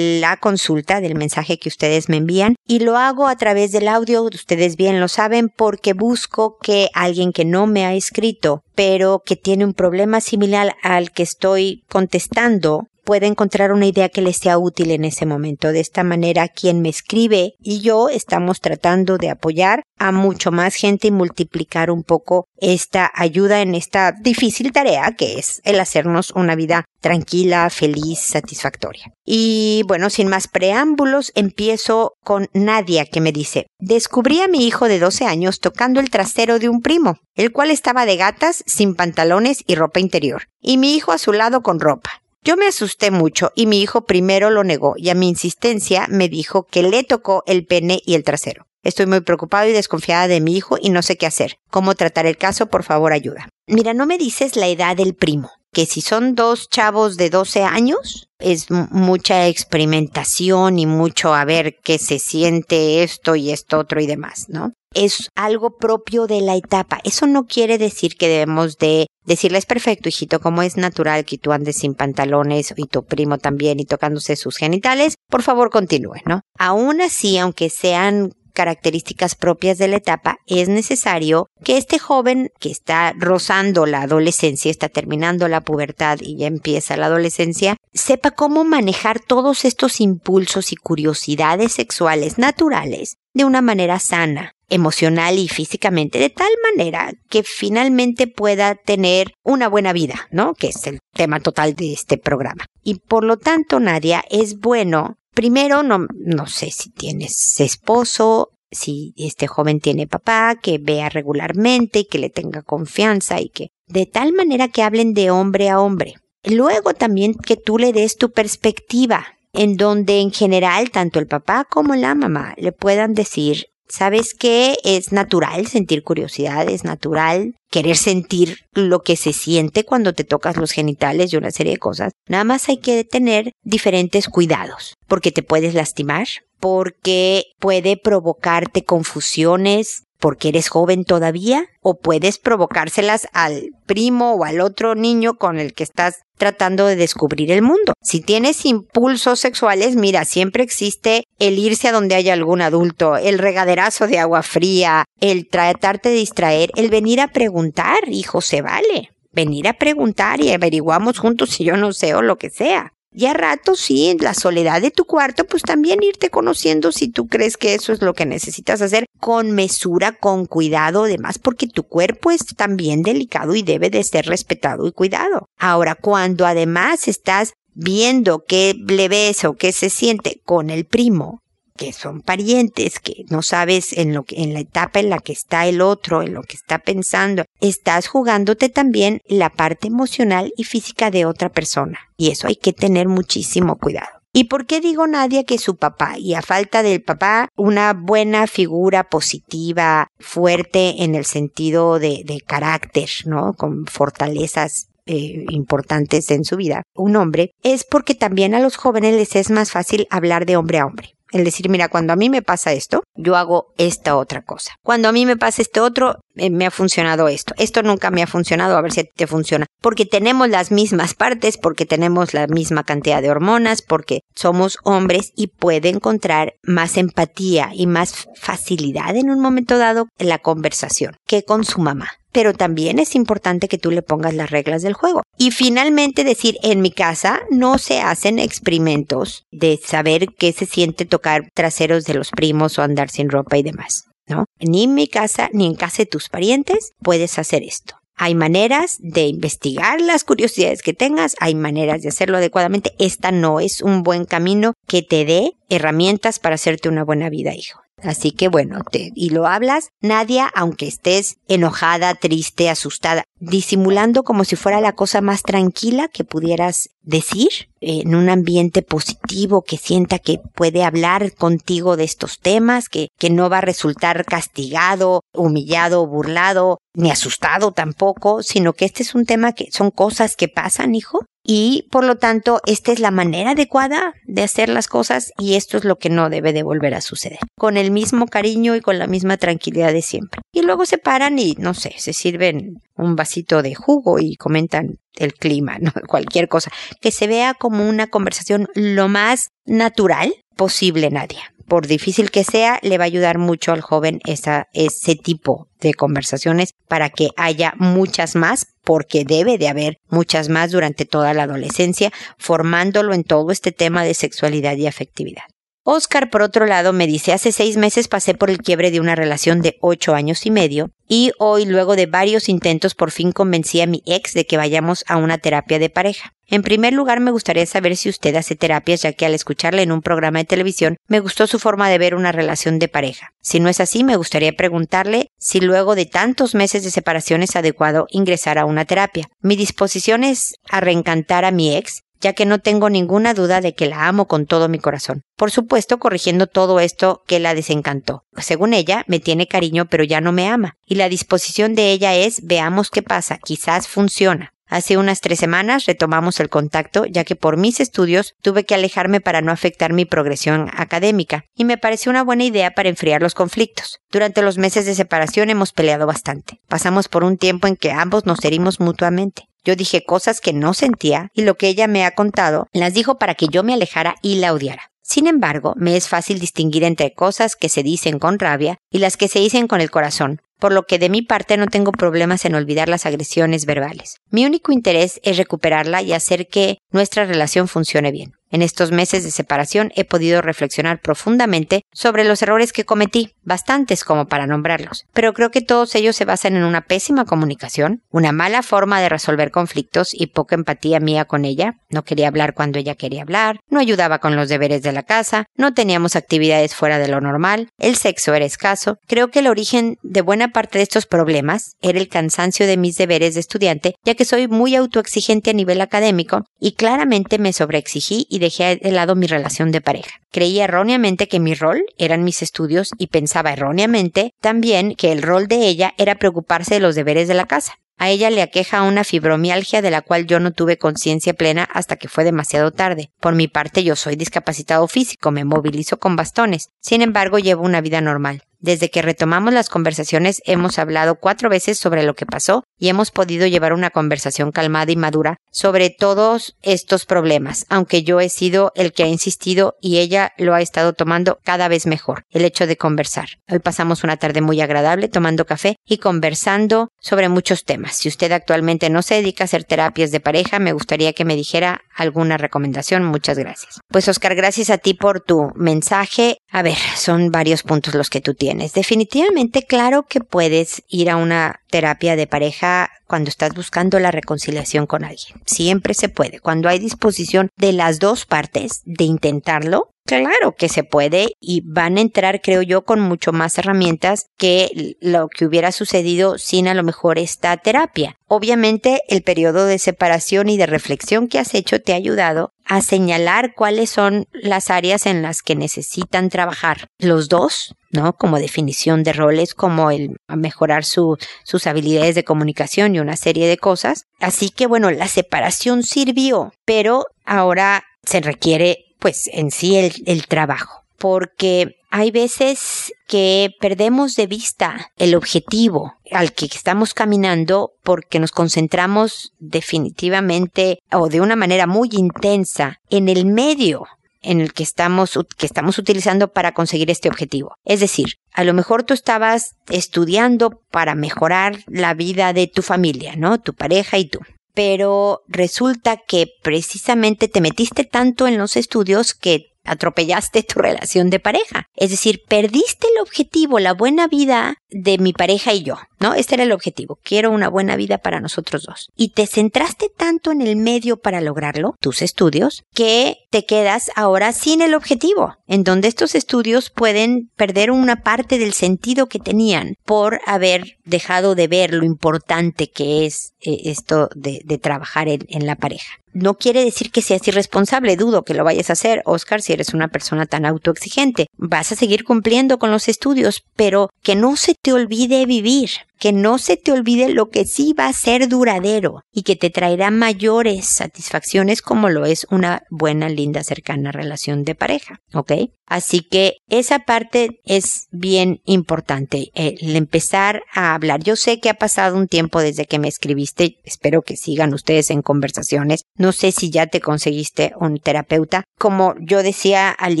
la 0.20 0.36
consulta, 0.38 1.00
del 1.00 1.14
mensaje 1.14 1.58
que 1.58 1.68
ustedes 1.68 2.08
me 2.08 2.16
envían, 2.16 2.56
y 2.66 2.80
lo 2.80 2.96
hago 2.96 3.28
a 3.28 3.36
través 3.36 3.70
del 3.70 3.88
audio, 3.88 4.22
ustedes 4.22 4.76
bien 4.76 5.00
lo 5.00 5.08
saben, 5.08 5.48
porque 5.48 5.92
busco 5.92 6.56
que 6.60 6.88
alguien 6.94 7.32
que 7.32 7.44
no 7.44 7.66
me 7.66 7.86
ha 7.86 7.94
escrito, 7.94 8.62
pero 8.74 9.22
que 9.24 9.36
tiene 9.36 9.64
un 9.64 9.74
problema 9.74 10.20
similar 10.20 10.74
al 10.82 11.12
que 11.12 11.22
estoy 11.22 11.84
contestando, 11.88 12.86
puede 13.10 13.26
encontrar 13.26 13.72
una 13.72 13.86
idea 13.86 14.08
que 14.08 14.22
le 14.22 14.32
sea 14.32 14.56
útil 14.56 14.92
en 14.92 15.04
ese 15.04 15.26
momento. 15.26 15.72
De 15.72 15.80
esta 15.80 16.04
manera, 16.04 16.46
quien 16.46 16.80
me 16.80 16.90
escribe 16.90 17.54
y 17.58 17.80
yo 17.80 18.08
estamos 18.08 18.60
tratando 18.60 19.18
de 19.18 19.30
apoyar 19.30 19.82
a 19.98 20.12
mucho 20.12 20.52
más 20.52 20.76
gente 20.76 21.08
y 21.08 21.10
multiplicar 21.10 21.90
un 21.90 22.04
poco 22.04 22.46
esta 22.56 23.10
ayuda 23.12 23.62
en 23.62 23.74
esta 23.74 24.12
difícil 24.12 24.70
tarea 24.70 25.10
que 25.18 25.40
es 25.40 25.60
el 25.64 25.80
hacernos 25.80 26.30
una 26.36 26.54
vida 26.54 26.84
tranquila, 27.00 27.68
feliz, 27.68 28.20
satisfactoria. 28.20 29.12
Y 29.24 29.82
bueno, 29.88 30.08
sin 30.08 30.28
más 30.28 30.46
preámbulos, 30.46 31.32
empiezo 31.34 32.12
con 32.22 32.46
Nadia 32.52 33.06
que 33.06 33.20
me 33.20 33.32
dice, 33.32 33.66
descubrí 33.80 34.40
a 34.40 34.46
mi 34.46 34.68
hijo 34.68 34.86
de 34.86 35.00
12 35.00 35.26
años 35.26 35.58
tocando 35.58 35.98
el 35.98 36.10
trasero 36.10 36.60
de 36.60 36.68
un 36.68 36.80
primo, 36.80 37.16
el 37.34 37.50
cual 37.50 37.72
estaba 37.72 38.06
de 38.06 38.16
gatas, 38.16 38.62
sin 38.66 38.94
pantalones 38.94 39.64
y 39.66 39.74
ropa 39.74 39.98
interior, 39.98 40.44
y 40.60 40.78
mi 40.78 40.94
hijo 40.94 41.10
a 41.10 41.18
su 41.18 41.32
lado 41.32 41.62
con 41.62 41.80
ropa. 41.80 42.19
Yo 42.42 42.56
me 42.56 42.66
asusté 42.66 43.10
mucho 43.10 43.52
y 43.54 43.66
mi 43.66 43.82
hijo 43.82 44.06
primero 44.06 44.48
lo 44.48 44.64
negó 44.64 44.94
y 44.96 45.10
a 45.10 45.14
mi 45.14 45.28
insistencia 45.28 46.06
me 46.08 46.30
dijo 46.30 46.64
que 46.64 46.82
le 46.82 47.04
tocó 47.04 47.42
el 47.46 47.66
pene 47.66 48.00
y 48.06 48.14
el 48.14 48.24
trasero. 48.24 48.66
Estoy 48.82 49.04
muy 49.04 49.20
preocupado 49.20 49.68
y 49.68 49.72
desconfiada 49.72 50.26
de 50.26 50.40
mi 50.40 50.56
hijo 50.56 50.78
y 50.80 50.88
no 50.88 51.02
sé 51.02 51.18
qué 51.18 51.26
hacer. 51.26 51.58
¿Cómo 51.70 51.94
tratar 51.94 52.24
el 52.24 52.38
caso? 52.38 52.66
Por 52.66 52.82
favor, 52.82 53.12
ayuda. 53.12 53.50
Mira, 53.66 53.92
no 53.92 54.06
me 54.06 54.16
dices 54.16 54.56
la 54.56 54.68
edad 54.68 54.96
del 54.96 55.14
primo. 55.14 55.50
Que 55.72 55.86
si 55.86 56.00
son 56.00 56.34
dos 56.34 56.68
chavos 56.68 57.16
de 57.16 57.30
12 57.30 57.62
años, 57.62 58.28
es 58.40 58.70
mucha 58.70 59.46
experimentación 59.46 60.78
y 60.78 60.86
mucho 60.86 61.34
a 61.34 61.44
ver 61.44 61.76
qué 61.82 61.98
se 61.98 62.18
siente 62.18 63.02
esto 63.02 63.36
y 63.36 63.50
esto 63.50 63.78
otro 63.78 64.00
y 64.00 64.06
demás, 64.06 64.46
¿no? 64.48 64.72
Es 64.92 65.28
algo 65.36 65.76
propio 65.76 66.26
de 66.26 66.40
la 66.40 66.56
etapa. 66.56 66.98
Eso 67.04 67.28
no 67.28 67.44
quiere 67.44 67.78
decir 67.78 68.16
que 68.16 68.28
debemos 68.28 68.76
de 68.78 69.06
decirles 69.24 69.64
perfecto, 69.64 70.08
hijito, 70.08 70.40
como 70.40 70.62
es 70.62 70.76
natural 70.76 71.24
que 71.24 71.38
tú 71.38 71.52
andes 71.52 71.76
sin 71.76 71.94
pantalones 71.94 72.74
y 72.76 72.86
tu 72.86 73.04
primo 73.04 73.38
también 73.38 73.78
y 73.78 73.84
tocándose 73.84 74.34
sus 74.34 74.56
genitales, 74.56 75.14
por 75.28 75.42
favor 75.42 75.70
continúe, 75.70 76.16
¿no? 76.26 76.40
Aún 76.58 77.00
así, 77.00 77.38
aunque 77.38 77.70
sean 77.70 78.32
características 78.52 79.34
propias 79.34 79.78
de 79.78 79.88
la 79.88 79.96
etapa, 79.96 80.38
es 80.46 80.68
necesario 80.68 81.46
que 81.64 81.76
este 81.76 81.98
joven 81.98 82.50
que 82.58 82.70
está 82.70 83.12
rozando 83.16 83.86
la 83.86 84.02
adolescencia, 84.02 84.70
está 84.70 84.88
terminando 84.88 85.48
la 85.48 85.60
pubertad 85.60 86.18
y 86.20 86.36
ya 86.36 86.46
empieza 86.46 86.96
la 86.96 87.06
adolescencia, 87.06 87.76
sepa 87.92 88.30
cómo 88.30 88.64
manejar 88.64 89.20
todos 89.20 89.64
estos 89.64 90.00
impulsos 90.00 90.72
y 90.72 90.76
curiosidades 90.76 91.72
sexuales 91.72 92.38
naturales 92.38 93.16
de 93.32 93.44
una 93.44 93.62
manera 93.62 93.98
sana, 93.98 94.52
emocional 94.68 95.38
y 95.38 95.48
físicamente, 95.48 96.18
de 96.18 96.30
tal 96.30 96.50
manera 96.70 97.12
que 97.28 97.42
finalmente 97.42 98.26
pueda 98.26 98.74
tener 98.74 99.32
una 99.42 99.68
buena 99.68 99.92
vida, 99.92 100.28
¿no? 100.30 100.54
Que 100.54 100.68
es 100.68 100.86
el 100.86 100.98
tema 101.14 101.40
total 101.40 101.74
de 101.74 101.92
este 101.92 102.18
programa. 102.18 102.66
Y 102.82 102.96
por 103.00 103.24
lo 103.24 103.36
tanto, 103.36 103.78
Nadia, 103.78 104.24
es 104.30 104.58
bueno 104.58 105.16
Primero, 105.40 105.82
no, 105.82 106.06
no 106.18 106.46
sé 106.46 106.70
si 106.70 106.90
tienes 106.90 107.60
esposo, 107.60 108.50
si 108.70 109.14
este 109.16 109.46
joven 109.46 109.80
tiene 109.80 110.06
papá, 110.06 110.54
que 110.62 110.76
vea 110.76 111.08
regularmente 111.08 112.06
que 112.06 112.18
le 112.18 112.28
tenga 112.28 112.60
confianza 112.60 113.40
y 113.40 113.48
que 113.48 113.70
de 113.86 114.04
tal 114.04 114.34
manera 114.34 114.68
que 114.68 114.82
hablen 114.82 115.14
de 115.14 115.30
hombre 115.30 115.70
a 115.70 115.80
hombre. 115.80 116.16
Luego 116.44 116.92
también 116.92 117.32
que 117.32 117.56
tú 117.56 117.78
le 117.78 117.94
des 117.94 118.18
tu 118.18 118.32
perspectiva, 118.32 119.28
en 119.54 119.78
donde 119.78 120.20
en 120.20 120.30
general 120.30 120.90
tanto 120.90 121.18
el 121.18 121.26
papá 121.26 121.64
como 121.64 121.94
la 121.94 122.14
mamá 122.14 122.52
le 122.58 122.72
puedan 122.72 123.14
decir 123.14 123.68
¿Sabes 123.90 124.34
que 124.34 124.78
es 124.84 125.12
natural 125.12 125.66
sentir 125.66 126.02
curiosidad? 126.02 126.68
Es 126.68 126.84
natural 126.84 127.54
querer 127.70 127.96
sentir 127.96 128.58
lo 128.72 129.00
que 129.00 129.16
se 129.16 129.32
siente 129.32 129.84
cuando 129.84 130.12
te 130.12 130.24
tocas 130.24 130.56
los 130.56 130.72
genitales 130.72 131.32
y 131.32 131.36
una 131.36 131.50
serie 131.50 131.72
de 131.72 131.78
cosas. 131.78 132.12
Nada 132.28 132.44
más 132.44 132.68
hay 132.68 132.78
que 132.78 133.04
tener 133.04 133.52
diferentes 133.62 134.28
cuidados, 134.28 134.94
porque 135.06 135.32
te 135.32 135.42
puedes 135.42 135.74
lastimar, 135.74 136.26
porque 136.60 137.44
puede 137.58 137.96
provocarte 137.96 138.84
confusiones, 138.84 140.04
porque 140.20 140.50
eres 140.50 140.68
joven 140.68 141.04
todavía, 141.04 141.66
o 141.80 141.98
puedes 141.98 142.38
provocárselas 142.38 143.26
al 143.32 143.70
primo 143.86 144.34
o 144.34 144.44
al 144.44 144.60
otro 144.60 144.94
niño 144.94 145.34
con 145.34 145.58
el 145.58 145.72
que 145.72 145.82
estás 145.82 146.20
tratando 146.36 146.86
de 146.86 146.96
descubrir 146.96 147.50
el 147.50 147.62
mundo. 147.62 147.92
Si 148.02 148.20
tienes 148.20 148.64
impulsos 148.64 149.40
sexuales, 149.40 149.96
mira, 149.96 150.24
siempre 150.24 150.62
existe 150.62 151.24
el 151.38 151.58
irse 151.58 151.88
a 151.88 151.92
donde 151.92 152.14
haya 152.14 152.32
algún 152.32 152.62
adulto, 152.62 153.16
el 153.16 153.38
regaderazo 153.38 154.06
de 154.06 154.18
agua 154.18 154.42
fría, 154.42 155.04
el 155.20 155.48
tratarte 155.48 156.10
de 156.10 156.16
distraer, 156.16 156.70
el 156.76 156.90
venir 156.90 157.20
a 157.20 157.28
preguntar, 157.28 158.08
hijo, 158.08 158.40
se 158.40 158.62
vale. 158.62 159.10
Venir 159.32 159.68
a 159.68 159.74
preguntar 159.74 160.40
y 160.40 160.52
averiguamos 160.52 161.18
juntos 161.18 161.50
si 161.50 161.64
yo 161.64 161.76
no 161.76 161.92
sé 161.92 162.14
o 162.14 162.22
lo 162.22 162.36
que 162.36 162.50
sea. 162.50 162.92
Y 163.12 163.26
a 163.26 163.34
rato, 163.34 163.74
sí, 163.74 164.06
en 164.06 164.18
la 164.18 164.34
soledad 164.34 164.80
de 164.80 164.92
tu 164.92 165.04
cuarto, 165.04 165.44
pues 165.44 165.62
también 165.62 166.00
irte 166.00 166.30
conociendo 166.30 166.92
si 166.92 167.08
tú 167.08 167.26
crees 167.26 167.56
que 167.56 167.74
eso 167.74 167.92
es 167.92 168.02
lo 168.02 168.14
que 168.14 168.24
necesitas 168.24 168.80
hacer 168.82 169.06
con 169.18 169.50
mesura, 169.50 170.12
con 170.12 170.46
cuidado, 170.46 171.04
además, 171.04 171.40
porque 171.40 171.66
tu 171.66 171.82
cuerpo 171.82 172.30
es 172.30 172.46
también 172.56 173.02
delicado 173.02 173.56
y 173.56 173.62
debe 173.62 173.90
de 173.90 174.04
ser 174.04 174.26
respetado 174.26 174.86
y 174.86 174.92
cuidado. 174.92 175.46
Ahora, 175.58 175.96
cuando 175.96 176.46
además 176.46 177.08
estás 177.08 177.54
viendo 177.74 178.44
qué 178.46 178.74
le 178.74 179.08
o 179.44 179.54
qué 179.54 179.72
se 179.72 179.90
siente 179.90 180.40
con 180.44 180.70
el 180.70 180.84
primo, 180.84 181.39
que 181.80 181.94
son 181.94 182.20
parientes, 182.20 183.00
que 183.00 183.24
no 183.30 183.40
sabes 183.40 183.96
en 183.96 184.12
lo 184.12 184.24
que, 184.24 184.42
en 184.42 184.52
la 184.52 184.60
etapa 184.60 185.00
en 185.00 185.08
la 185.08 185.18
que 185.18 185.32
está 185.32 185.66
el 185.66 185.80
otro, 185.80 186.20
en 186.20 186.34
lo 186.34 186.42
que 186.42 186.54
está 186.54 186.78
pensando, 186.78 187.46
estás 187.58 188.06
jugándote 188.06 188.68
también 188.68 189.22
la 189.26 189.48
parte 189.48 189.88
emocional 189.88 190.52
y 190.58 190.64
física 190.64 191.10
de 191.10 191.24
otra 191.24 191.48
persona. 191.48 191.98
Y 192.18 192.30
eso 192.30 192.48
hay 192.48 192.56
que 192.56 192.74
tener 192.74 193.08
muchísimo 193.08 193.78
cuidado. 193.78 194.10
¿Y 194.34 194.44
por 194.44 194.66
qué 194.66 194.82
digo 194.82 195.06
Nadia 195.06 195.44
que 195.44 195.56
su 195.56 195.76
papá? 195.76 196.18
Y 196.18 196.34
a 196.34 196.42
falta 196.42 196.82
del 196.82 197.02
papá, 197.02 197.48
una 197.56 197.94
buena 197.94 198.46
figura 198.46 199.04
positiva, 199.04 200.08
fuerte 200.18 201.02
en 201.02 201.14
el 201.14 201.24
sentido 201.24 201.98
de, 201.98 202.24
de 202.26 202.42
carácter, 202.42 203.08
¿no? 203.24 203.54
Con 203.54 203.86
fortalezas 203.86 204.88
eh, 205.06 205.46
importantes 205.48 206.30
en 206.30 206.44
su 206.44 206.56
vida, 206.56 206.82
un 206.94 207.16
hombre, 207.16 207.52
es 207.62 207.84
porque 207.84 208.14
también 208.14 208.54
a 208.54 208.60
los 208.60 208.76
jóvenes 208.76 209.14
les 209.14 209.34
es 209.34 209.50
más 209.50 209.70
fácil 209.70 210.06
hablar 210.10 210.44
de 210.44 210.58
hombre 210.58 210.78
a 210.78 210.86
hombre. 210.86 211.14
El 211.32 211.44
decir, 211.44 211.68
mira, 211.68 211.88
cuando 211.88 212.12
a 212.12 212.16
mí 212.16 212.28
me 212.28 212.42
pasa 212.42 212.72
esto, 212.72 213.02
yo 213.14 213.36
hago 213.36 213.72
esta 213.78 214.16
otra 214.16 214.42
cosa. 214.42 214.72
Cuando 214.82 215.08
a 215.08 215.12
mí 215.12 215.26
me 215.26 215.36
pasa 215.36 215.62
este 215.62 215.80
otro, 215.80 216.16
eh, 216.36 216.50
me 216.50 216.66
ha 216.66 216.70
funcionado 216.70 217.28
esto. 217.28 217.54
Esto 217.56 217.82
nunca 217.82 218.10
me 218.10 218.22
ha 218.22 218.26
funcionado, 218.26 218.76
a 218.76 218.82
ver 218.82 218.92
si 218.92 219.04
te 219.04 219.26
funciona. 219.26 219.66
Porque 219.80 220.06
tenemos 220.06 220.48
las 220.48 220.70
mismas 220.70 221.14
partes, 221.14 221.56
porque 221.56 221.86
tenemos 221.86 222.34
la 222.34 222.46
misma 222.46 222.84
cantidad 222.84 223.22
de 223.22 223.30
hormonas, 223.30 223.82
porque 223.82 224.20
somos 224.34 224.78
hombres 224.84 225.32
y 225.36 225.48
puede 225.48 225.88
encontrar 225.88 226.54
más 226.62 226.96
empatía 226.96 227.70
y 227.72 227.86
más 227.86 228.28
facilidad 228.34 229.16
en 229.16 229.30
un 229.30 229.40
momento 229.40 229.78
dado 229.78 230.08
en 230.18 230.28
la 230.28 230.38
conversación 230.38 231.16
que 231.26 231.44
con 231.44 231.64
su 231.64 231.80
mamá 231.80 232.19
pero 232.32 232.52
también 232.52 232.98
es 232.98 233.14
importante 233.14 233.68
que 233.68 233.78
tú 233.78 233.90
le 233.90 234.02
pongas 234.02 234.34
las 234.34 234.50
reglas 234.50 234.82
del 234.82 234.94
juego. 234.94 235.22
Y 235.36 235.50
finalmente 235.50 236.24
decir, 236.24 236.56
en 236.62 236.80
mi 236.80 236.90
casa 236.90 237.40
no 237.50 237.78
se 237.78 238.00
hacen 238.00 238.38
experimentos 238.38 239.44
de 239.50 239.78
saber 239.82 240.28
qué 240.38 240.52
se 240.52 240.66
siente 240.66 241.06
tocar 241.06 241.48
traseros 241.54 242.04
de 242.04 242.14
los 242.14 242.30
primos 242.30 242.78
o 242.78 242.82
andar 242.82 243.10
sin 243.10 243.30
ropa 243.30 243.56
y 243.56 243.62
demás. 243.62 244.04
¿no? 244.28 244.44
Ni 244.60 244.84
en 244.84 244.94
mi 244.94 245.08
casa 245.08 245.50
ni 245.52 245.66
en 245.66 245.74
casa 245.74 246.02
de 246.02 246.06
tus 246.06 246.28
parientes 246.28 246.92
puedes 247.02 247.38
hacer 247.38 247.62
esto. 247.62 247.96
Hay 248.22 248.34
maneras 248.34 248.98
de 248.98 249.22
investigar 249.22 249.98
las 250.02 250.24
curiosidades 250.24 250.82
que 250.82 250.92
tengas, 250.92 251.36
hay 251.40 251.54
maneras 251.54 252.02
de 252.02 252.10
hacerlo 252.10 252.36
adecuadamente. 252.36 252.92
Esta 252.98 253.32
no 253.32 253.60
es 253.60 253.80
un 253.80 254.02
buen 254.02 254.26
camino 254.26 254.74
que 254.86 255.00
te 255.00 255.24
dé 255.24 255.52
herramientas 255.70 256.38
para 256.38 256.56
hacerte 256.56 256.90
una 256.90 257.02
buena 257.02 257.30
vida, 257.30 257.54
hijo. 257.54 257.80
Así 258.02 258.32
que 258.32 258.48
bueno, 258.48 258.80
te, 258.90 259.12
y 259.14 259.30
lo 259.30 259.46
hablas, 259.46 259.90
Nadia, 260.00 260.50
aunque 260.54 260.86
estés 260.86 261.36
enojada, 261.48 262.14
triste, 262.14 262.70
asustada, 262.70 263.24
disimulando 263.38 264.22
como 264.22 264.44
si 264.44 264.56
fuera 264.56 264.80
la 264.80 264.92
cosa 264.92 265.20
más 265.20 265.42
tranquila 265.42 266.08
que 266.08 266.24
pudieras 266.24 266.90
decir, 267.02 267.48
en 267.80 268.14
un 268.14 268.28
ambiente 268.28 268.82
positivo, 268.82 269.62
que 269.62 269.78
sienta 269.78 270.18
que 270.18 270.38
puede 270.54 270.84
hablar 270.84 271.34
contigo 271.34 271.96
de 271.96 272.04
estos 272.04 272.38
temas, 272.38 272.88
que, 272.88 273.08
que 273.18 273.30
no 273.30 273.48
va 273.48 273.58
a 273.58 273.62
resultar 273.62 274.24
castigado, 274.24 275.22
humillado, 275.34 276.06
burlado, 276.06 276.78
ni 276.94 277.10
asustado 277.10 277.72
tampoco, 277.72 278.42
sino 278.42 278.74
que 278.74 278.84
este 278.84 279.02
es 279.02 279.14
un 279.14 279.24
tema 279.24 279.52
que 279.52 279.70
son 279.70 279.90
cosas 279.90 280.36
que 280.36 280.48
pasan, 280.48 280.94
hijo, 280.94 281.24
y 281.52 281.88
por 281.90 282.04
lo 282.04 282.14
tanto 282.14 282.60
esta 282.64 282.92
es 282.92 283.00
la 283.00 283.10
manera 283.10 283.50
adecuada 283.50 284.14
de 284.24 284.44
hacer 284.44 284.68
las 284.68 284.86
cosas 284.86 285.32
y 285.36 285.54
esto 285.54 285.78
es 285.78 285.84
lo 285.84 285.96
que 285.96 286.08
no 286.08 286.30
debe 286.30 286.52
de 286.52 286.62
volver 286.62 286.94
a 286.94 287.00
suceder. 287.00 287.40
Con 287.58 287.76
el 287.76 287.90
mismo 287.90 288.28
cariño 288.28 288.76
y 288.76 288.80
con 288.80 289.00
la 289.00 289.08
misma 289.08 289.36
tranquilidad 289.36 289.92
de 289.92 290.00
siempre. 290.00 290.42
Y 290.52 290.62
luego 290.62 290.86
se 290.86 290.98
paran 290.98 291.40
y 291.40 291.56
no 291.58 291.74
sé, 291.74 291.94
se 291.98 292.12
sirven 292.12 292.80
un 292.94 293.16
vasito 293.16 293.62
de 293.62 293.74
jugo 293.74 294.20
y 294.20 294.36
comentan 294.36 295.00
el 295.16 295.34
clima, 295.34 295.78
¿no? 295.80 295.90
cualquier 296.06 296.46
cosa. 296.46 296.70
Que 297.00 297.10
se 297.10 297.26
vea 297.26 297.54
como 297.54 297.88
una 297.88 298.06
conversación 298.06 298.68
lo 298.74 299.08
más 299.08 299.48
natural 299.66 300.32
posible, 300.54 301.10
Nadia 301.10 301.52
por 301.70 301.86
difícil 301.86 302.32
que 302.32 302.42
sea, 302.42 302.80
le 302.82 302.98
va 302.98 303.04
a 303.04 303.06
ayudar 303.06 303.38
mucho 303.38 303.70
al 303.70 303.80
joven 303.80 304.18
esa, 304.26 304.66
ese 304.72 305.14
tipo 305.14 305.68
de 305.80 305.94
conversaciones 305.94 306.74
para 306.88 307.10
que 307.10 307.28
haya 307.36 307.74
muchas 307.78 308.34
más, 308.34 308.66
porque 308.82 309.24
debe 309.24 309.56
de 309.56 309.68
haber 309.68 309.98
muchas 310.08 310.48
más 310.48 310.72
durante 310.72 311.04
toda 311.04 311.32
la 311.32 311.44
adolescencia, 311.44 312.10
formándolo 312.38 313.14
en 313.14 313.22
todo 313.22 313.52
este 313.52 313.70
tema 313.70 314.02
de 314.02 314.14
sexualidad 314.14 314.74
y 314.78 314.88
afectividad. 314.88 315.44
Oscar, 315.82 316.28
por 316.28 316.42
otro 316.42 316.66
lado, 316.66 316.92
me 316.92 317.06
dice, 317.06 317.32
hace 317.32 317.52
seis 317.52 317.78
meses 317.78 318.06
pasé 318.06 318.34
por 318.34 318.50
el 318.50 318.58
quiebre 318.58 318.90
de 318.90 319.00
una 319.00 319.14
relación 319.14 319.62
de 319.62 319.78
ocho 319.80 320.14
años 320.14 320.44
y 320.44 320.50
medio 320.50 320.90
y 321.08 321.32
hoy, 321.38 321.64
luego 321.64 321.96
de 321.96 322.06
varios 322.06 322.48
intentos, 322.48 322.94
por 322.94 323.10
fin 323.10 323.32
convencí 323.32 323.80
a 323.80 323.86
mi 323.86 324.02
ex 324.06 324.34
de 324.34 324.46
que 324.46 324.56
vayamos 324.56 325.04
a 325.08 325.16
una 325.16 325.38
terapia 325.38 325.78
de 325.78 325.90
pareja. 325.90 326.34
En 326.46 326.62
primer 326.62 326.92
lugar, 326.92 327.20
me 327.20 327.30
gustaría 327.30 327.64
saber 327.64 327.96
si 327.96 328.08
usted 328.08 328.34
hace 328.36 328.56
terapias, 328.56 329.02
ya 329.02 329.12
que 329.12 329.24
al 329.24 329.34
escucharle 329.34 329.82
en 329.82 329.90
un 329.90 330.02
programa 330.02 330.40
de 330.40 330.44
televisión 330.44 330.96
me 331.08 331.20
gustó 331.20 331.46
su 331.46 331.58
forma 331.58 331.88
de 331.88 331.98
ver 331.98 332.14
una 332.14 332.30
relación 332.30 332.78
de 332.78 332.88
pareja. 332.88 333.32
Si 333.40 333.58
no 333.58 333.68
es 333.68 333.80
así, 333.80 334.04
me 334.04 334.16
gustaría 334.16 334.52
preguntarle 334.52 335.28
si 335.38 335.60
luego 335.60 335.94
de 335.94 336.06
tantos 336.06 336.54
meses 336.54 336.84
de 336.84 336.90
separación 336.90 337.42
es 337.42 337.56
adecuado 337.56 338.06
ingresar 338.10 338.58
a 338.58 338.66
una 338.66 338.84
terapia. 338.84 339.28
Mi 339.40 339.56
disposición 339.56 340.24
es 340.24 340.54
a 340.68 340.80
reencantar 340.80 341.44
a 341.44 341.52
mi 341.52 341.74
ex, 341.74 342.02
ya 342.20 342.32
que 342.32 342.46
no 342.46 342.58
tengo 342.58 342.90
ninguna 342.90 343.34
duda 343.34 343.60
de 343.60 343.74
que 343.74 343.86
la 343.86 344.08
amo 344.08 344.26
con 344.26 344.46
todo 344.46 344.68
mi 344.68 344.78
corazón. 344.78 345.22
Por 345.36 345.50
supuesto, 345.50 345.98
corrigiendo 345.98 346.46
todo 346.46 346.80
esto 346.80 347.22
que 347.26 347.40
la 347.40 347.54
desencantó. 347.54 348.24
Según 348.36 348.74
ella, 348.74 349.04
me 349.06 349.20
tiene 349.20 349.46
cariño 349.46 349.86
pero 349.86 350.04
ya 350.04 350.20
no 350.20 350.32
me 350.32 350.48
ama. 350.48 350.76
Y 350.86 350.96
la 350.96 351.08
disposición 351.08 351.74
de 351.74 351.92
ella 351.92 352.14
es 352.14 352.40
veamos 352.44 352.90
qué 352.90 353.02
pasa, 353.02 353.38
quizás 353.38 353.88
funciona. 353.88 354.52
Hace 354.70 354.96
unas 354.96 355.20
tres 355.20 355.40
semanas 355.40 355.86
retomamos 355.86 356.38
el 356.38 356.48
contacto 356.48 357.04
ya 357.04 357.24
que 357.24 357.34
por 357.34 357.56
mis 357.56 357.80
estudios 357.80 358.34
tuve 358.40 358.64
que 358.64 358.76
alejarme 358.76 359.20
para 359.20 359.40
no 359.40 359.50
afectar 359.50 359.92
mi 359.92 360.04
progresión 360.04 360.70
académica 360.72 361.44
y 361.56 361.64
me 361.64 361.76
pareció 361.76 362.10
una 362.10 362.22
buena 362.22 362.44
idea 362.44 362.70
para 362.70 362.88
enfriar 362.88 363.20
los 363.20 363.34
conflictos. 363.34 363.98
Durante 364.12 364.42
los 364.42 364.58
meses 364.58 364.86
de 364.86 364.94
separación 364.94 365.50
hemos 365.50 365.72
peleado 365.72 366.06
bastante. 366.06 366.60
Pasamos 366.68 367.08
por 367.08 367.24
un 367.24 367.36
tiempo 367.36 367.66
en 367.66 367.74
que 367.74 367.90
ambos 367.90 368.26
nos 368.26 368.44
herimos 368.44 368.78
mutuamente. 368.78 369.49
Yo 369.64 369.76
dije 369.76 370.04
cosas 370.04 370.40
que 370.40 370.52
no 370.52 370.74
sentía 370.74 371.30
y 371.34 371.42
lo 371.42 371.56
que 371.56 371.68
ella 371.68 371.86
me 371.86 372.04
ha 372.04 372.14
contado 372.14 372.66
las 372.72 372.94
dijo 372.94 373.18
para 373.18 373.34
que 373.34 373.48
yo 373.48 373.62
me 373.62 373.74
alejara 373.74 374.16
y 374.22 374.36
la 374.36 374.52
odiara. 374.52 374.90
Sin 375.02 375.26
embargo, 375.26 375.74
me 375.76 375.96
es 375.96 376.08
fácil 376.08 376.38
distinguir 376.38 376.84
entre 376.84 377.12
cosas 377.12 377.56
que 377.56 377.68
se 377.68 377.82
dicen 377.82 378.18
con 378.18 378.38
rabia 378.38 378.78
y 378.90 378.98
las 378.98 379.16
que 379.16 379.26
se 379.26 379.40
dicen 379.40 379.66
con 379.66 379.80
el 379.80 379.90
corazón, 379.90 380.40
por 380.60 380.72
lo 380.72 380.84
que 380.84 381.00
de 381.00 381.08
mi 381.08 381.22
parte 381.22 381.56
no 381.56 381.66
tengo 381.66 381.90
problemas 381.90 382.44
en 382.44 382.54
olvidar 382.54 382.88
las 382.88 383.06
agresiones 383.06 383.66
verbales. 383.66 384.18
Mi 384.30 384.46
único 384.46 384.70
interés 384.70 385.18
es 385.24 385.36
recuperarla 385.36 386.02
y 386.02 386.12
hacer 386.12 386.46
que 386.46 386.78
nuestra 386.92 387.24
relación 387.24 387.66
funcione 387.66 388.12
bien. 388.12 388.34
En 388.50 388.62
estos 388.62 388.90
meses 388.90 389.22
de 389.22 389.30
separación 389.30 389.92
he 389.94 390.04
podido 390.04 390.42
reflexionar 390.42 391.00
profundamente 391.00 391.84
sobre 391.92 392.24
los 392.24 392.42
errores 392.42 392.72
que 392.72 392.84
cometí, 392.84 393.34
bastantes 393.44 394.02
como 394.02 394.26
para 394.26 394.46
nombrarlos, 394.46 395.06
pero 395.12 395.32
creo 395.34 395.50
que 395.50 395.60
todos 395.60 395.94
ellos 395.94 396.16
se 396.16 396.24
basan 396.24 396.56
en 396.56 396.64
una 396.64 396.82
pésima 396.82 397.24
comunicación, 397.24 398.02
una 398.10 398.32
mala 398.32 398.62
forma 398.62 399.00
de 399.00 399.08
resolver 399.08 399.52
conflictos 399.52 400.10
y 400.12 400.28
poca 400.28 400.56
empatía 400.56 400.98
mía 400.98 401.26
con 401.26 401.44
ella, 401.44 401.76
no 401.90 402.02
quería 402.02 402.28
hablar 402.28 402.54
cuando 402.54 402.78
ella 402.80 402.96
quería 402.96 403.22
hablar, 403.22 403.60
no 403.68 403.78
ayudaba 403.78 404.18
con 404.18 404.34
los 404.34 404.48
deberes 404.48 404.82
de 404.82 404.92
la 404.92 405.04
casa, 405.04 405.46
no 405.56 405.72
teníamos 405.72 406.16
actividades 406.16 406.74
fuera 406.74 406.98
de 406.98 407.08
lo 407.08 407.20
normal, 407.20 407.68
el 407.78 407.96
sexo 407.96 408.34
era 408.34 408.44
escaso. 408.44 408.98
Creo 409.06 409.30
que 409.30 409.38
el 409.38 409.46
origen 409.46 409.98
de 410.02 410.22
buena 410.22 410.48
parte 410.48 410.78
de 410.78 410.82
estos 410.82 411.06
problemas 411.06 411.76
era 411.80 411.98
el 411.98 412.08
cansancio 412.08 412.66
de 412.66 412.76
mis 412.76 412.96
deberes 412.96 413.34
de 413.34 413.40
estudiante, 413.40 413.94
ya 414.04 414.14
que 414.14 414.24
soy 414.24 414.48
muy 414.48 414.74
autoexigente 414.74 415.50
a 415.50 415.54
nivel 415.54 415.80
académico 415.80 416.44
y 416.58 416.72
claramente 416.72 417.38
me 417.38 417.52
sobreexigí 417.52 418.26
y 418.28 418.39
dejé 418.40 418.76
de 418.76 418.90
lado 418.90 419.14
mi 419.14 419.28
relación 419.28 419.70
de 419.70 419.80
pareja. 419.80 420.10
Creía 420.32 420.64
erróneamente 420.64 421.28
que 421.28 421.38
mi 421.38 421.54
rol 421.54 421.84
eran 421.96 422.24
mis 422.24 422.42
estudios 422.42 422.90
y 422.98 423.06
pensaba 423.06 423.52
erróneamente 423.52 424.32
también 424.40 424.96
que 424.96 425.12
el 425.12 425.22
rol 425.22 425.46
de 425.46 425.68
ella 425.68 425.94
era 425.96 426.16
preocuparse 426.16 426.74
de 426.74 426.80
los 426.80 426.96
deberes 426.96 427.28
de 427.28 427.34
la 427.34 427.46
casa. 427.46 427.74
A 428.00 428.08
ella 428.08 428.30
le 428.30 428.40
aqueja 428.40 428.82
una 428.82 429.04
fibromialgia 429.04 429.82
de 429.82 429.90
la 429.90 430.00
cual 430.00 430.26
yo 430.26 430.40
no 430.40 430.52
tuve 430.52 430.78
conciencia 430.78 431.34
plena 431.34 431.64
hasta 431.64 431.96
que 431.96 432.08
fue 432.08 432.24
demasiado 432.24 432.70
tarde. 432.70 433.10
Por 433.20 433.34
mi 433.34 433.46
parte 433.46 433.84
yo 433.84 433.94
soy 433.94 434.16
discapacitado 434.16 434.88
físico, 434.88 435.30
me 435.30 435.44
movilizo 435.44 435.98
con 435.98 436.16
bastones. 436.16 436.70
Sin 436.80 437.02
embargo, 437.02 437.38
llevo 437.38 437.62
una 437.62 437.82
vida 437.82 438.00
normal. 438.00 438.42
Desde 438.58 438.90
que 438.90 439.02
retomamos 439.02 439.52
las 439.52 439.68
conversaciones 439.68 440.40
hemos 440.46 440.78
hablado 440.78 441.16
cuatro 441.16 441.50
veces 441.50 441.78
sobre 441.78 442.02
lo 442.02 442.14
que 442.14 442.24
pasó 442.24 442.64
y 442.80 442.88
hemos 442.88 443.12
podido 443.12 443.46
llevar 443.46 443.72
una 443.72 443.90
conversación 443.90 444.50
calmada 444.50 444.90
y 444.90 444.96
madura 444.96 445.36
sobre 445.52 445.90
todos 445.90 446.56
estos 446.62 447.06
problemas, 447.06 447.66
aunque 447.68 448.02
yo 448.02 448.18
he 448.18 448.28
sido 448.28 448.72
el 448.74 448.92
que 448.92 449.04
ha 449.04 449.06
insistido 449.06 449.76
y 449.80 449.98
ella 449.98 450.32
lo 450.38 450.54
ha 450.54 450.62
estado 450.62 450.92
tomando 450.92 451.38
cada 451.44 451.68
vez 451.68 451.86
mejor, 451.86 452.24
el 452.30 452.44
hecho 452.44 452.66
de 452.66 452.76
conversar. 452.76 453.28
Hoy 453.48 453.58
pasamos 453.60 454.02
una 454.02 454.16
tarde 454.16 454.40
muy 454.40 454.60
agradable 454.60 455.08
tomando 455.08 455.44
café 455.44 455.76
y 455.86 455.98
conversando 455.98 456.88
sobre 457.00 457.28
muchos 457.28 457.64
temas. 457.64 457.96
Si 457.96 458.08
usted 458.08 458.32
actualmente 458.32 458.90
no 458.90 459.02
se 459.02 459.16
dedica 459.16 459.44
a 459.44 459.46
hacer 459.46 459.64
terapias 459.64 460.10
de 460.10 460.20
pareja, 460.20 460.58
me 460.58 460.72
gustaría 460.72 461.12
que 461.12 461.24
me 461.24 461.36
dijera 461.36 461.82
alguna 461.94 462.38
recomendación. 462.38 463.04
Muchas 463.04 463.38
gracias. 463.38 463.80
Pues 463.88 464.08
Oscar, 464.08 464.34
gracias 464.34 464.70
a 464.70 464.78
ti 464.78 464.94
por 464.94 465.20
tu 465.20 465.52
mensaje. 465.54 466.38
A 466.50 466.62
ver, 466.62 466.78
son 466.96 467.30
varios 467.30 467.62
puntos 467.62 467.94
los 467.94 468.10
que 468.10 468.20
tú 468.20 468.34
tienes 468.34 468.70
Definitivamente, 468.74 469.62
claro 469.62 470.06
que 470.06 470.20
puedes 470.20 470.82
ir 470.88 471.10
a 471.10 471.16
una 471.16 471.60
terapia 471.70 472.16
de 472.16 472.26
pareja 472.26 472.69
cuando 473.06 473.28
estás 473.28 473.54
buscando 473.54 473.98
la 473.98 474.10
reconciliación 474.10 474.86
con 474.86 475.04
alguien. 475.04 475.40
Siempre 475.46 475.94
se 475.94 476.08
puede. 476.08 476.40
Cuando 476.40 476.68
hay 476.68 476.78
disposición 476.78 477.48
de 477.56 477.72
las 477.72 477.98
dos 477.98 478.26
partes 478.26 478.82
de 478.84 479.04
intentarlo, 479.04 479.89
claro 480.04 480.54
que 480.56 480.68
se 480.68 480.84
puede 480.84 481.34
y 481.40 481.62
van 481.64 481.96
a 481.96 482.00
entrar, 482.00 482.40
creo 482.40 482.62
yo, 482.62 482.84
con 482.84 483.00
mucho 483.00 483.32
más 483.32 483.58
herramientas 483.58 484.26
que 484.36 484.96
lo 485.00 485.28
que 485.28 485.46
hubiera 485.46 485.72
sucedido 485.72 486.38
sin 486.38 486.68
a 486.68 486.74
lo 486.74 486.82
mejor 486.82 487.18
esta 487.18 487.56
terapia. 487.56 488.16
Obviamente, 488.26 489.02
el 489.08 489.22
periodo 489.22 489.66
de 489.66 489.78
separación 489.78 490.48
y 490.48 490.56
de 490.56 490.66
reflexión 490.66 491.28
que 491.28 491.38
has 491.38 491.54
hecho 491.54 491.80
te 491.80 491.92
ha 491.92 491.96
ayudado 491.96 492.52
a 492.64 492.82
señalar 492.82 493.54
cuáles 493.54 493.90
son 493.90 494.26
las 494.32 494.70
áreas 494.70 495.06
en 495.06 495.22
las 495.22 495.42
que 495.42 495.56
necesitan 495.56 496.28
trabajar 496.28 496.88
los 496.98 497.28
dos, 497.28 497.74
¿no? 497.90 498.12
Como 498.12 498.38
definición 498.38 499.02
de 499.02 499.12
roles, 499.12 499.54
como 499.54 499.90
el 499.90 500.16
mejorar 500.28 500.84
sus 500.84 501.18
habilidades 501.66 502.14
de 502.14 502.22
comunicación 502.22 502.94
y 502.94 503.00
una 503.00 503.16
serie 503.16 503.48
de 503.48 503.58
cosas. 503.58 504.06
Así 504.20 504.50
que 504.50 504.66
bueno, 504.66 504.92
la 504.92 505.08
separación 505.08 505.82
sirvió, 505.82 506.52
pero 506.64 507.06
ahora 507.24 507.82
se 508.04 508.20
requiere 508.20 508.89
pues 509.00 509.28
en 509.32 509.50
sí 509.50 509.76
el, 509.76 509.92
el 510.06 510.26
trabajo, 510.28 510.84
porque 510.98 511.76
hay 511.90 512.12
veces 512.12 512.92
que 513.08 513.50
perdemos 513.60 514.14
de 514.14 514.28
vista 514.28 514.92
el 514.96 515.16
objetivo 515.16 515.94
al 516.12 516.32
que 516.32 516.46
estamos 516.46 516.94
caminando 516.94 517.72
porque 517.82 518.20
nos 518.20 518.30
concentramos 518.30 519.32
definitivamente 519.40 520.78
o 520.92 521.08
de 521.08 521.20
una 521.20 521.34
manera 521.34 521.66
muy 521.66 521.88
intensa 521.92 522.80
en 522.90 523.08
el 523.08 523.26
medio 523.26 523.86
en 524.22 524.40
el 524.40 524.52
que 524.52 524.62
estamos, 524.62 525.18
que 525.36 525.46
estamos 525.46 525.78
utilizando 525.78 526.32
para 526.32 526.52
conseguir 526.52 526.90
este 526.90 527.08
objetivo. 527.08 527.54
Es 527.64 527.80
decir, 527.80 528.14
a 528.32 528.44
lo 528.44 528.54
mejor 528.54 528.84
tú 528.84 528.94
estabas 528.94 529.56
estudiando 529.68 530.60
para 530.70 530.94
mejorar 530.94 531.60
la 531.66 531.94
vida 531.94 532.32
de 532.32 532.46
tu 532.46 532.62
familia, 532.62 533.16
¿no? 533.16 533.40
Tu 533.40 533.54
pareja 533.54 533.98
y 533.98 534.04
tú. 534.04 534.20
Pero 534.54 535.22
resulta 535.28 535.96
que 535.96 536.26
precisamente 536.42 537.28
te 537.28 537.40
metiste 537.40 537.84
tanto 537.84 538.26
en 538.26 538.38
los 538.38 538.56
estudios 538.56 539.14
que 539.14 539.50
atropellaste 539.64 540.42
tu 540.42 540.58
relación 540.60 541.10
de 541.10 541.20
pareja. 541.20 541.66
Es 541.76 541.90
decir, 541.90 542.22
perdiste 542.28 542.86
el 542.94 543.02
objetivo, 543.02 543.58
la 543.58 543.74
buena 543.74 544.08
vida 544.08 544.56
de 544.70 544.98
mi 544.98 545.12
pareja 545.12 545.52
y 545.52 545.62
yo, 545.62 545.76
¿no? 546.00 546.14
Este 546.14 546.34
era 546.34 546.44
el 546.44 546.52
objetivo. 546.52 546.98
Quiero 547.02 547.30
una 547.30 547.48
buena 547.48 547.76
vida 547.76 547.98
para 547.98 548.20
nosotros 548.20 548.64
dos. 548.64 548.90
Y 548.96 549.10
te 549.10 549.26
centraste 549.26 549.90
tanto 549.94 550.32
en 550.32 550.40
el 550.40 550.56
medio 550.56 550.96
para 550.96 551.20
lograrlo, 551.20 551.76
tus 551.80 552.02
estudios, 552.02 552.64
que 552.74 553.18
te 553.30 553.44
quedas 553.44 553.90
ahora 553.94 554.32
sin 554.32 554.62
el 554.62 554.74
objetivo, 554.74 555.36
en 555.46 555.62
donde 555.62 555.88
estos 555.88 556.14
estudios 556.14 556.70
pueden 556.70 557.30
perder 557.36 557.70
una 557.70 558.02
parte 558.02 558.38
del 558.38 558.52
sentido 558.52 559.06
que 559.06 559.18
tenían 559.18 559.74
por 559.84 560.20
haber 560.26 560.78
dejado 560.84 561.34
de 561.34 561.46
ver 561.46 561.74
lo 561.74 561.84
importante 561.84 562.70
que 562.70 563.06
es 563.06 563.34
eh, 563.40 563.60
esto 563.66 564.08
de, 564.14 564.40
trabajar 564.60 565.08
en 565.08 565.46
la 565.46 565.56
pareja 565.56 566.00
no 566.12 566.34
quiere 566.34 566.64
decir 566.64 566.90
que 566.90 567.02
seas 567.02 567.26
irresponsable, 567.28 567.96
dudo 567.96 568.24
que 568.24 568.34
lo 568.34 568.44
vayas 568.44 568.70
a 568.70 568.74
hacer, 568.74 569.02
Oscar, 569.04 569.42
si 569.42 569.52
eres 569.52 569.74
una 569.74 569.88
persona 569.88 570.26
tan 570.26 570.44
autoexigente. 570.44 571.26
Vas 571.36 571.72
a 571.72 571.76
seguir 571.76 572.04
cumpliendo 572.04 572.58
con 572.58 572.70
los 572.70 572.88
estudios, 572.88 573.42
pero 573.56 573.90
que 574.02 574.16
no 574.16 574.36
se 574.36 574.54
te 574.54 574.72
olvide 574.72 575.26
vivir 575.26 575.70
que 576.00 576.12
no 576.12 576.38
se 576.38 576.56
te 576.56 576.72
olvide 576.72 577.10
lo 577.10 577.28
que 577.28 577.44
sí 577.44 577.74
va 577.78 577.86
a 577.86 577.92
ser 577.92 578.28
duradero 578.28 579.02
y 579.12 579.22
que 579.22 579.36
te 579.36 579.50
traerá 579.50 579.90
mayores 579.90 580.66
satisfacciones 580.66 581.62
como 581.62 581.90
lo 581.90 582.06
es 582.06 582.26
una 582.30 582.62
buena, 582.70 583.08
linda, 583.08 583.44
cercana 583.44 583.92
relación 583.92 584.44
de 584.44 584.54
pareja, 584.54 585.00
¿ok? 585.12 585.32
Así 585.66 586.00
que 586.00 586.38
esa 586.48 586.80
parte 586.80 587.40
es 587.44 587.86
bien 587.92 588.40
importante, 588.44 589.30
el 589.34 589.76
empezar 589.76 590.42
a 590.52 590.74
hablar. 590.74 591.00
Yo 591.00 591.14
sé 591.14 591.38
que 591.38 591.48
ha 591.48 591.54
pasado 591.54 591.96
un 591.96 592.08
tiempo 592.08 592.40
desde 592.40 592.66
que 592.66 592.80
me 592.80 592.88
escribiste, 592.88 593.58
espero 593.62 594.02
que 594.02 594.16
sigan 594.16 594.52
ustedes 594.52 594.90
en 594.90 595.02
conversaciones. 595.02 595.84
No 595.94 596.10
sé 596.10 596.32
si 596.32 596.50
ya 596.50 596.66
te 596.66 596.80
conseguiste 596.80 597.52
un 597.60 597.78
terapeuta. 597.78 598.42
Como 598.58 598.96
yo 599.00 599.22
decía 599.22 599.70
al 599.70 600.00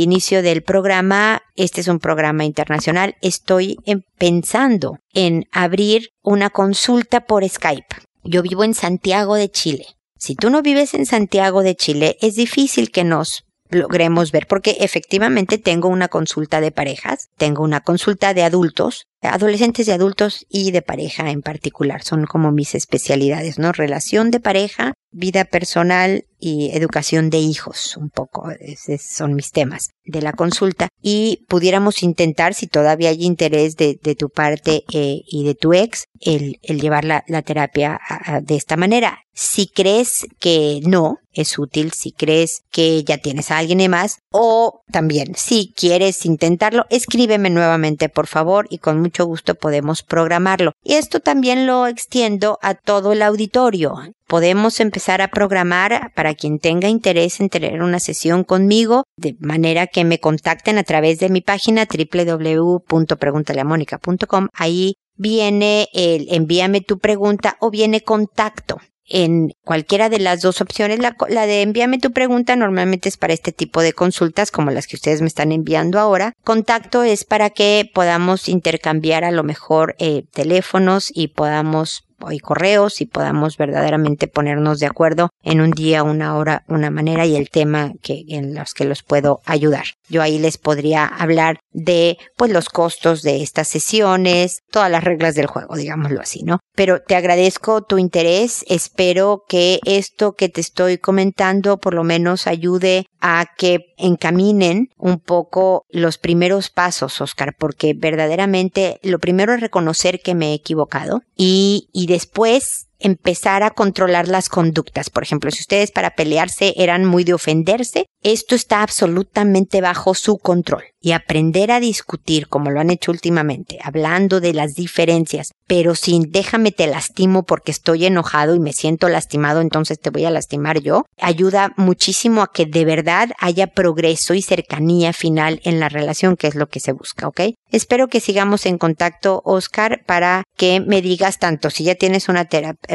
inicio 0.00 0.42
del 0.42 0.62
programa, 0.62 1.42
este 1.56 1.80
es 1.80 1.88
un 1.88 1.98
programa 1.98 2.44
internacional, 2.44 3.16
estoy 3.22 3.78
pensando 4.18 4.98
en 5.14 5.44
abrir 5.52 6.10
una 6.22 6.50
consulta 6.50 7.20
por 7.20 7.48
Skype. 7.48 7.96
Yo 8.24 8.42
vivo 8.42 8.64
en 8.64 8.74
Santiago 8.74 9.34
de 9.34 9.50
Chile. 9.50 9.86
Si 10.18 10.34
tú 10.34 10.50
no 10.50 10.62
vives 10.62 10.94
en 10.94 11.06
Santiago 11.06 11.62
de 11.62 11.74
Chile, 11.74 12.16
es 12.20 12.34
difícil 12.34 12.90
que 12.90 13.04
nos 13.04 13.44
logremos 13.70 14.32
ver, 14.32 14.46
porque 14.46 14.76
efectivamente 14.80 15.58
tengo 15.58 15.88
una 15.88 16.08
consulta 16.08 16.60
de 16.60 16.72
parejas, 16.72 17.28
tengo 17.36 17.62
una 17.62 17.80
consulta 17.80 18.34
de 18.34 18.42
adultos, 18.42 19.06
adolescentes 19.22 19.88
y 19.88 19.90
adultos 19.90 20.46
y 20.48 20.70
de 20.70 20.82
pareja 20.82 21.30
en 21.30 21.42
particular, 21.42 22.02
son 22.02 22.26
como 22.26 22.52
mis 22.52 22.74
especialidades, 22.74 23.58
¿no? 23.58 23.72
Relación 23.72 24.30
de 24.30 24.40
pareja, 24.40 24.94
vida 25.12 25.44
personal 25.44 26.24
y 26.38 26.70
educación 26.72 27.30
de 27.30 27.38
hijos, 27.38 27.96
un 27.96 28.10
poco, 28.10 28.50
esos 28.60 29.02
son 29.02 29.34
mis 29.34 29.50
temas 29.50 29.90
de 30.04 30.22
la 30.22 30.32
consulta. 30.32 30.88
Y 31.02 31.44
pudiéramos 31.48 32.02
intentar, 32.02 32.54
si 32.54 32.66
todavía 32.66 33.10
hay 33.10 33.24
interés 33.24 33.76
de, 33.76 33.96
tu 34.16 34.28
parte 34.28 34.84
eh, 34.92 35.20
y 35.26 35.44
de 35.44 35.54
tu 35.54 35.74
ex, 35.74 36.04
el, 36.20 36.58
llevar 36.62 37.04
la, 37.04 37.22
terapia 37.42 38.00
de 38.42 38.56
esta 38.56 38.76
manera. 38.76 39.18
Si 39.32 39.68
crees 39.68 40.26
que 40.38 40.80
no 40.84 41.18
es 41.32 41.58
útil, 41.58 41.92
si 41.92 42.12
crees 42.12 42.62
que 42.70 43.04
ya 43.04 43.18
tienes 43.18 43.50
a 43.50 43.58
alguien 43.58 43.90
más, 43.90 44.18
o 44.30 44.82
también 44.90 45.34
si 45.36 45.72
quieres 45.74 46.26
intentarlo, 46.26 46.84
escríbeme 46.90 47.48
nuevamente 47.50 48.08
por 48.08 48.26
favor 48.26 48.66
y 48.70 48.78
con 48.78 49.00
mucho 49.10 49.26
gusto 49.26 49.56
podemos 49.56 50.04
programarlo. 50.04 50.70
Y 50.84 50.94
esto 50.94 51.18
también 51.18 51.66
lo 51.66 51.88
extiendo 51.88 52.60
a 52.62 52.74
todo 52.74 53.10
el 53.12 53.22
auditorio 53.22 53.96
podemos 54.28 54.78
empezar 54.78 55.22
a 55.22 55.32
programar 55.32 56.12
para 56.14 56.34
quien 56.34 56.60
tenga 56.60 56.88
interés 56.88 57.40
en 57.40 57.48
tener 57.48 57.82
una 57.82 57.98
sesión 57.98 58.44
conmigo, 58.44 59.02
de 59.16 59.34
manera 59.40 59.88
que 59.88 60.04
me 60.04 60.20
contacten 60.20 60.78
a 60.78 60.84
través 60.84 61.18
de 61.18 61.30
mi 61.30 61.40
página 61.40 61.84
www.preguntaleamónica.com. 61.84 64.46
Ahí 64.52 64.94
viene 65.16 65.88
el 65.92 66.32
envíame 66.32 66.80
tu 66.80 67.00
pregunta 67.00 67.56
o 67.58 67.72
viene 67.72 68.02
contacto 68.02 68.80
en 69.10 69.52
cualquiera 69.64 70.08
de 70.08 70.20
las 70.20 70.40
dos 70.40 70.60
opciones. 70.60 70.98
La, 71.00 71.46
de 71.46 71.62
envíame 71.62 71.98
tu 71.98 72.12
pregunta 72.12 72.56
normalmente 72.56 73.08
es 73.08 73.16
para 73.16 73.34
este 73.34 73.52
tipo 73.52 73.82
de 73.82 73.92
consultas 73.92 74.50
como 74.50 74.70
las 74.70 74.86
que 74.86 74.96
ustedes 74.96 75.20
me 75.20 75.28
están 75.28 75.52
enviando 75.52 75.98
ahora. 75.98 76.32
Contacto 76.44 77.02
es 77.02 77.24
para 77.24 77.50
que 77.50 77.90
podamos 77.92 78.48
intercambiar 78.48 79.24
a 79.24 79.32
lo 79.32 79.42
mejor 79.42 79.96
eh, 79.98 80.24
teléfonos 80.32 81.10
y 81.12 81.28
podamos 81.28 82.06
y 82.30 82.38
correos 82.38 83.00
y 83.00 83.06
podamos 83.06 83.56
verdaderamente 83.56 84.28
ponernos 84.28 84.78
de 84.78 84.86
acuerdo 84.86 85.30
en 85.42 85.60
un 85.60 85.70
día, 85.70 86.02
una 86.02 86.36
hora, 86.36 86.64
una 86.68 86.90
manera 86.90 87.24
y 87.24 87.36
el 87.36 87.48
tema 87.48 87.92
que, 88.02 88.24
en 88.28 88.54
los 88.54 88.74
que 88.74 88.84
los 88.84 89.02
puedo 89.02 89.40
ayudar. 89.46 89.84
Yo 90.10 90.22
ahí 90.22 90.38
les 90.38 90.58
podría 90.58 91.06
hablar 91.06 91.60
de 91.72 92.18
pues 92.36 92.50
los 92.50 92.68
costos 92.68 93.22
de 93.22 93.42
estas 93.42 93.68
sesiones, 93.68 94.60
todas 94.70 94.90
las 94.90 95.04
reglas 95.04 95.34
del 95.34 95.46
juego, 95.46 95.76
digámoslo 95.76 96.20
así, 96.20 96.42
¿no? 96.42 96.58
Pero 96.74 97.00
te 97.00 97.16
agradezco 97.16 97.82
tu 97.82 97.98
interés, 97.98 98.64
espero 98.68 99.44
que 99.48 99.80
esto 99.84 100.32
que 100.32 100.48
te 100.48 100.60
estoy 100.60 100.98
comentando 100.98 101.78
por 101.78 101.94
lo 101.94 102.04
menos 102.04 102.46
ayude 102.46 103.06
a 103.20 103.46
que 103.56 103.80
encaminen 103.96 104.88
un 104.96 105.20
poco 105.20 105.84
los 105.90 106.18
primeros 106.18 106.70
pasos, 106.70 107.20
Oscar, 107.20 107.54
porque 107.58 107.94
verdaderamente 107.94 108.98
lo 109.02 109.18
primero 109.18 109.54
es 109.54 109.60
reconocer 109.60 110.20
que 110.20 110.34
me 110.34 110.50
he 110.50 110.54
equivocado 110.54 111.22
y, 111.36 111.88
y 111.92 112.06
después 112.06 112.89
empezar 113.00 113.62
a 113.62 113.70
controlar 113.70 114.28
las 114.28 114.48
conductas. 114.48 115.10
Por 115.10 115.22
ejemplo, 115.22 115.50
si 115.50 115.62
ustedes 115.62 115.90
para 115.90 116.10
pelearse 116.10 116.74
eran 116.76 117.04
muy 117.04 117.24
de 117.24 117.34
ofenderse, 117.34 118.06
esto 118.22 118.54
está 118.54 118.82
absolutamente 118.82 119.80
bajo 119.80 120.14
su 120.14 120.38
control. 120.38 120.84
Y 121.02 121.12
aprender 121.12 121.72
a 121.72 121.80
discutir, 121.80 122.48
como 122.48 122.70
lo 122.70 122.78
han 122.78 122.90
hecho 122.90 123.10
últimamente, 123.10 123.78
hablando 123.82 124.40
de 124.40 124.52
las 124.52 124.74
diferencias, 124.74 125.52
pero 125.66 125.94
sin 125.94 126.30
déjame 126.30 126.72
te 126.72 126.86
lastimo 126.86 127.44
porque 127.44 127.70
estoy 127.70 128.04
enojado 128.04 128.54
y 128.54 128.60
me 128.60 128.74
siento 128.74 129.08
lastimado, 129.08 129.62
entonces 129.62 129.98
te 129.98 130.10
voy 130.10 130.26
a 130.26 130.30
lastimar 130.30 130.80
yo, 130.80 131.06
ayuda 131.18 131.72
muchísimo 131.78 132.42
a 132.42 132.52
que 132.52 132.66
de 132.66 132.84
verdad 132.84 133.30
haya 133.38 133.68
progreso 133.68 134.34
y 134.34 134.42
cercanía 134.42 135.14
final 135.14 135.62
en 135.64 135.80
la 135.80 135.88
relación, 135.88 136.36
que 136.36 136.48
es 136.48 136.54
lo 136.54 136.66
que 136.66 136.80
se 136.80 136.92
busca, 136.92 137.28
¿ok? 137.28 137.40
Espero 137.70 138.08
que 138.08 138.20
sigamos 138.20 138.66
en 138.66 138.76
contacto, 138.76 139.40
Oscar, 139.46 140.02
para 140.04 140.42
que 140.56 140.80
me 140.80 141.00
digas 141.00 141.38
tanto 141.38 141.70
si 141.70 141.84
ya 141.84 141.94
tienes 141.94 142.28
una 142.28 142.44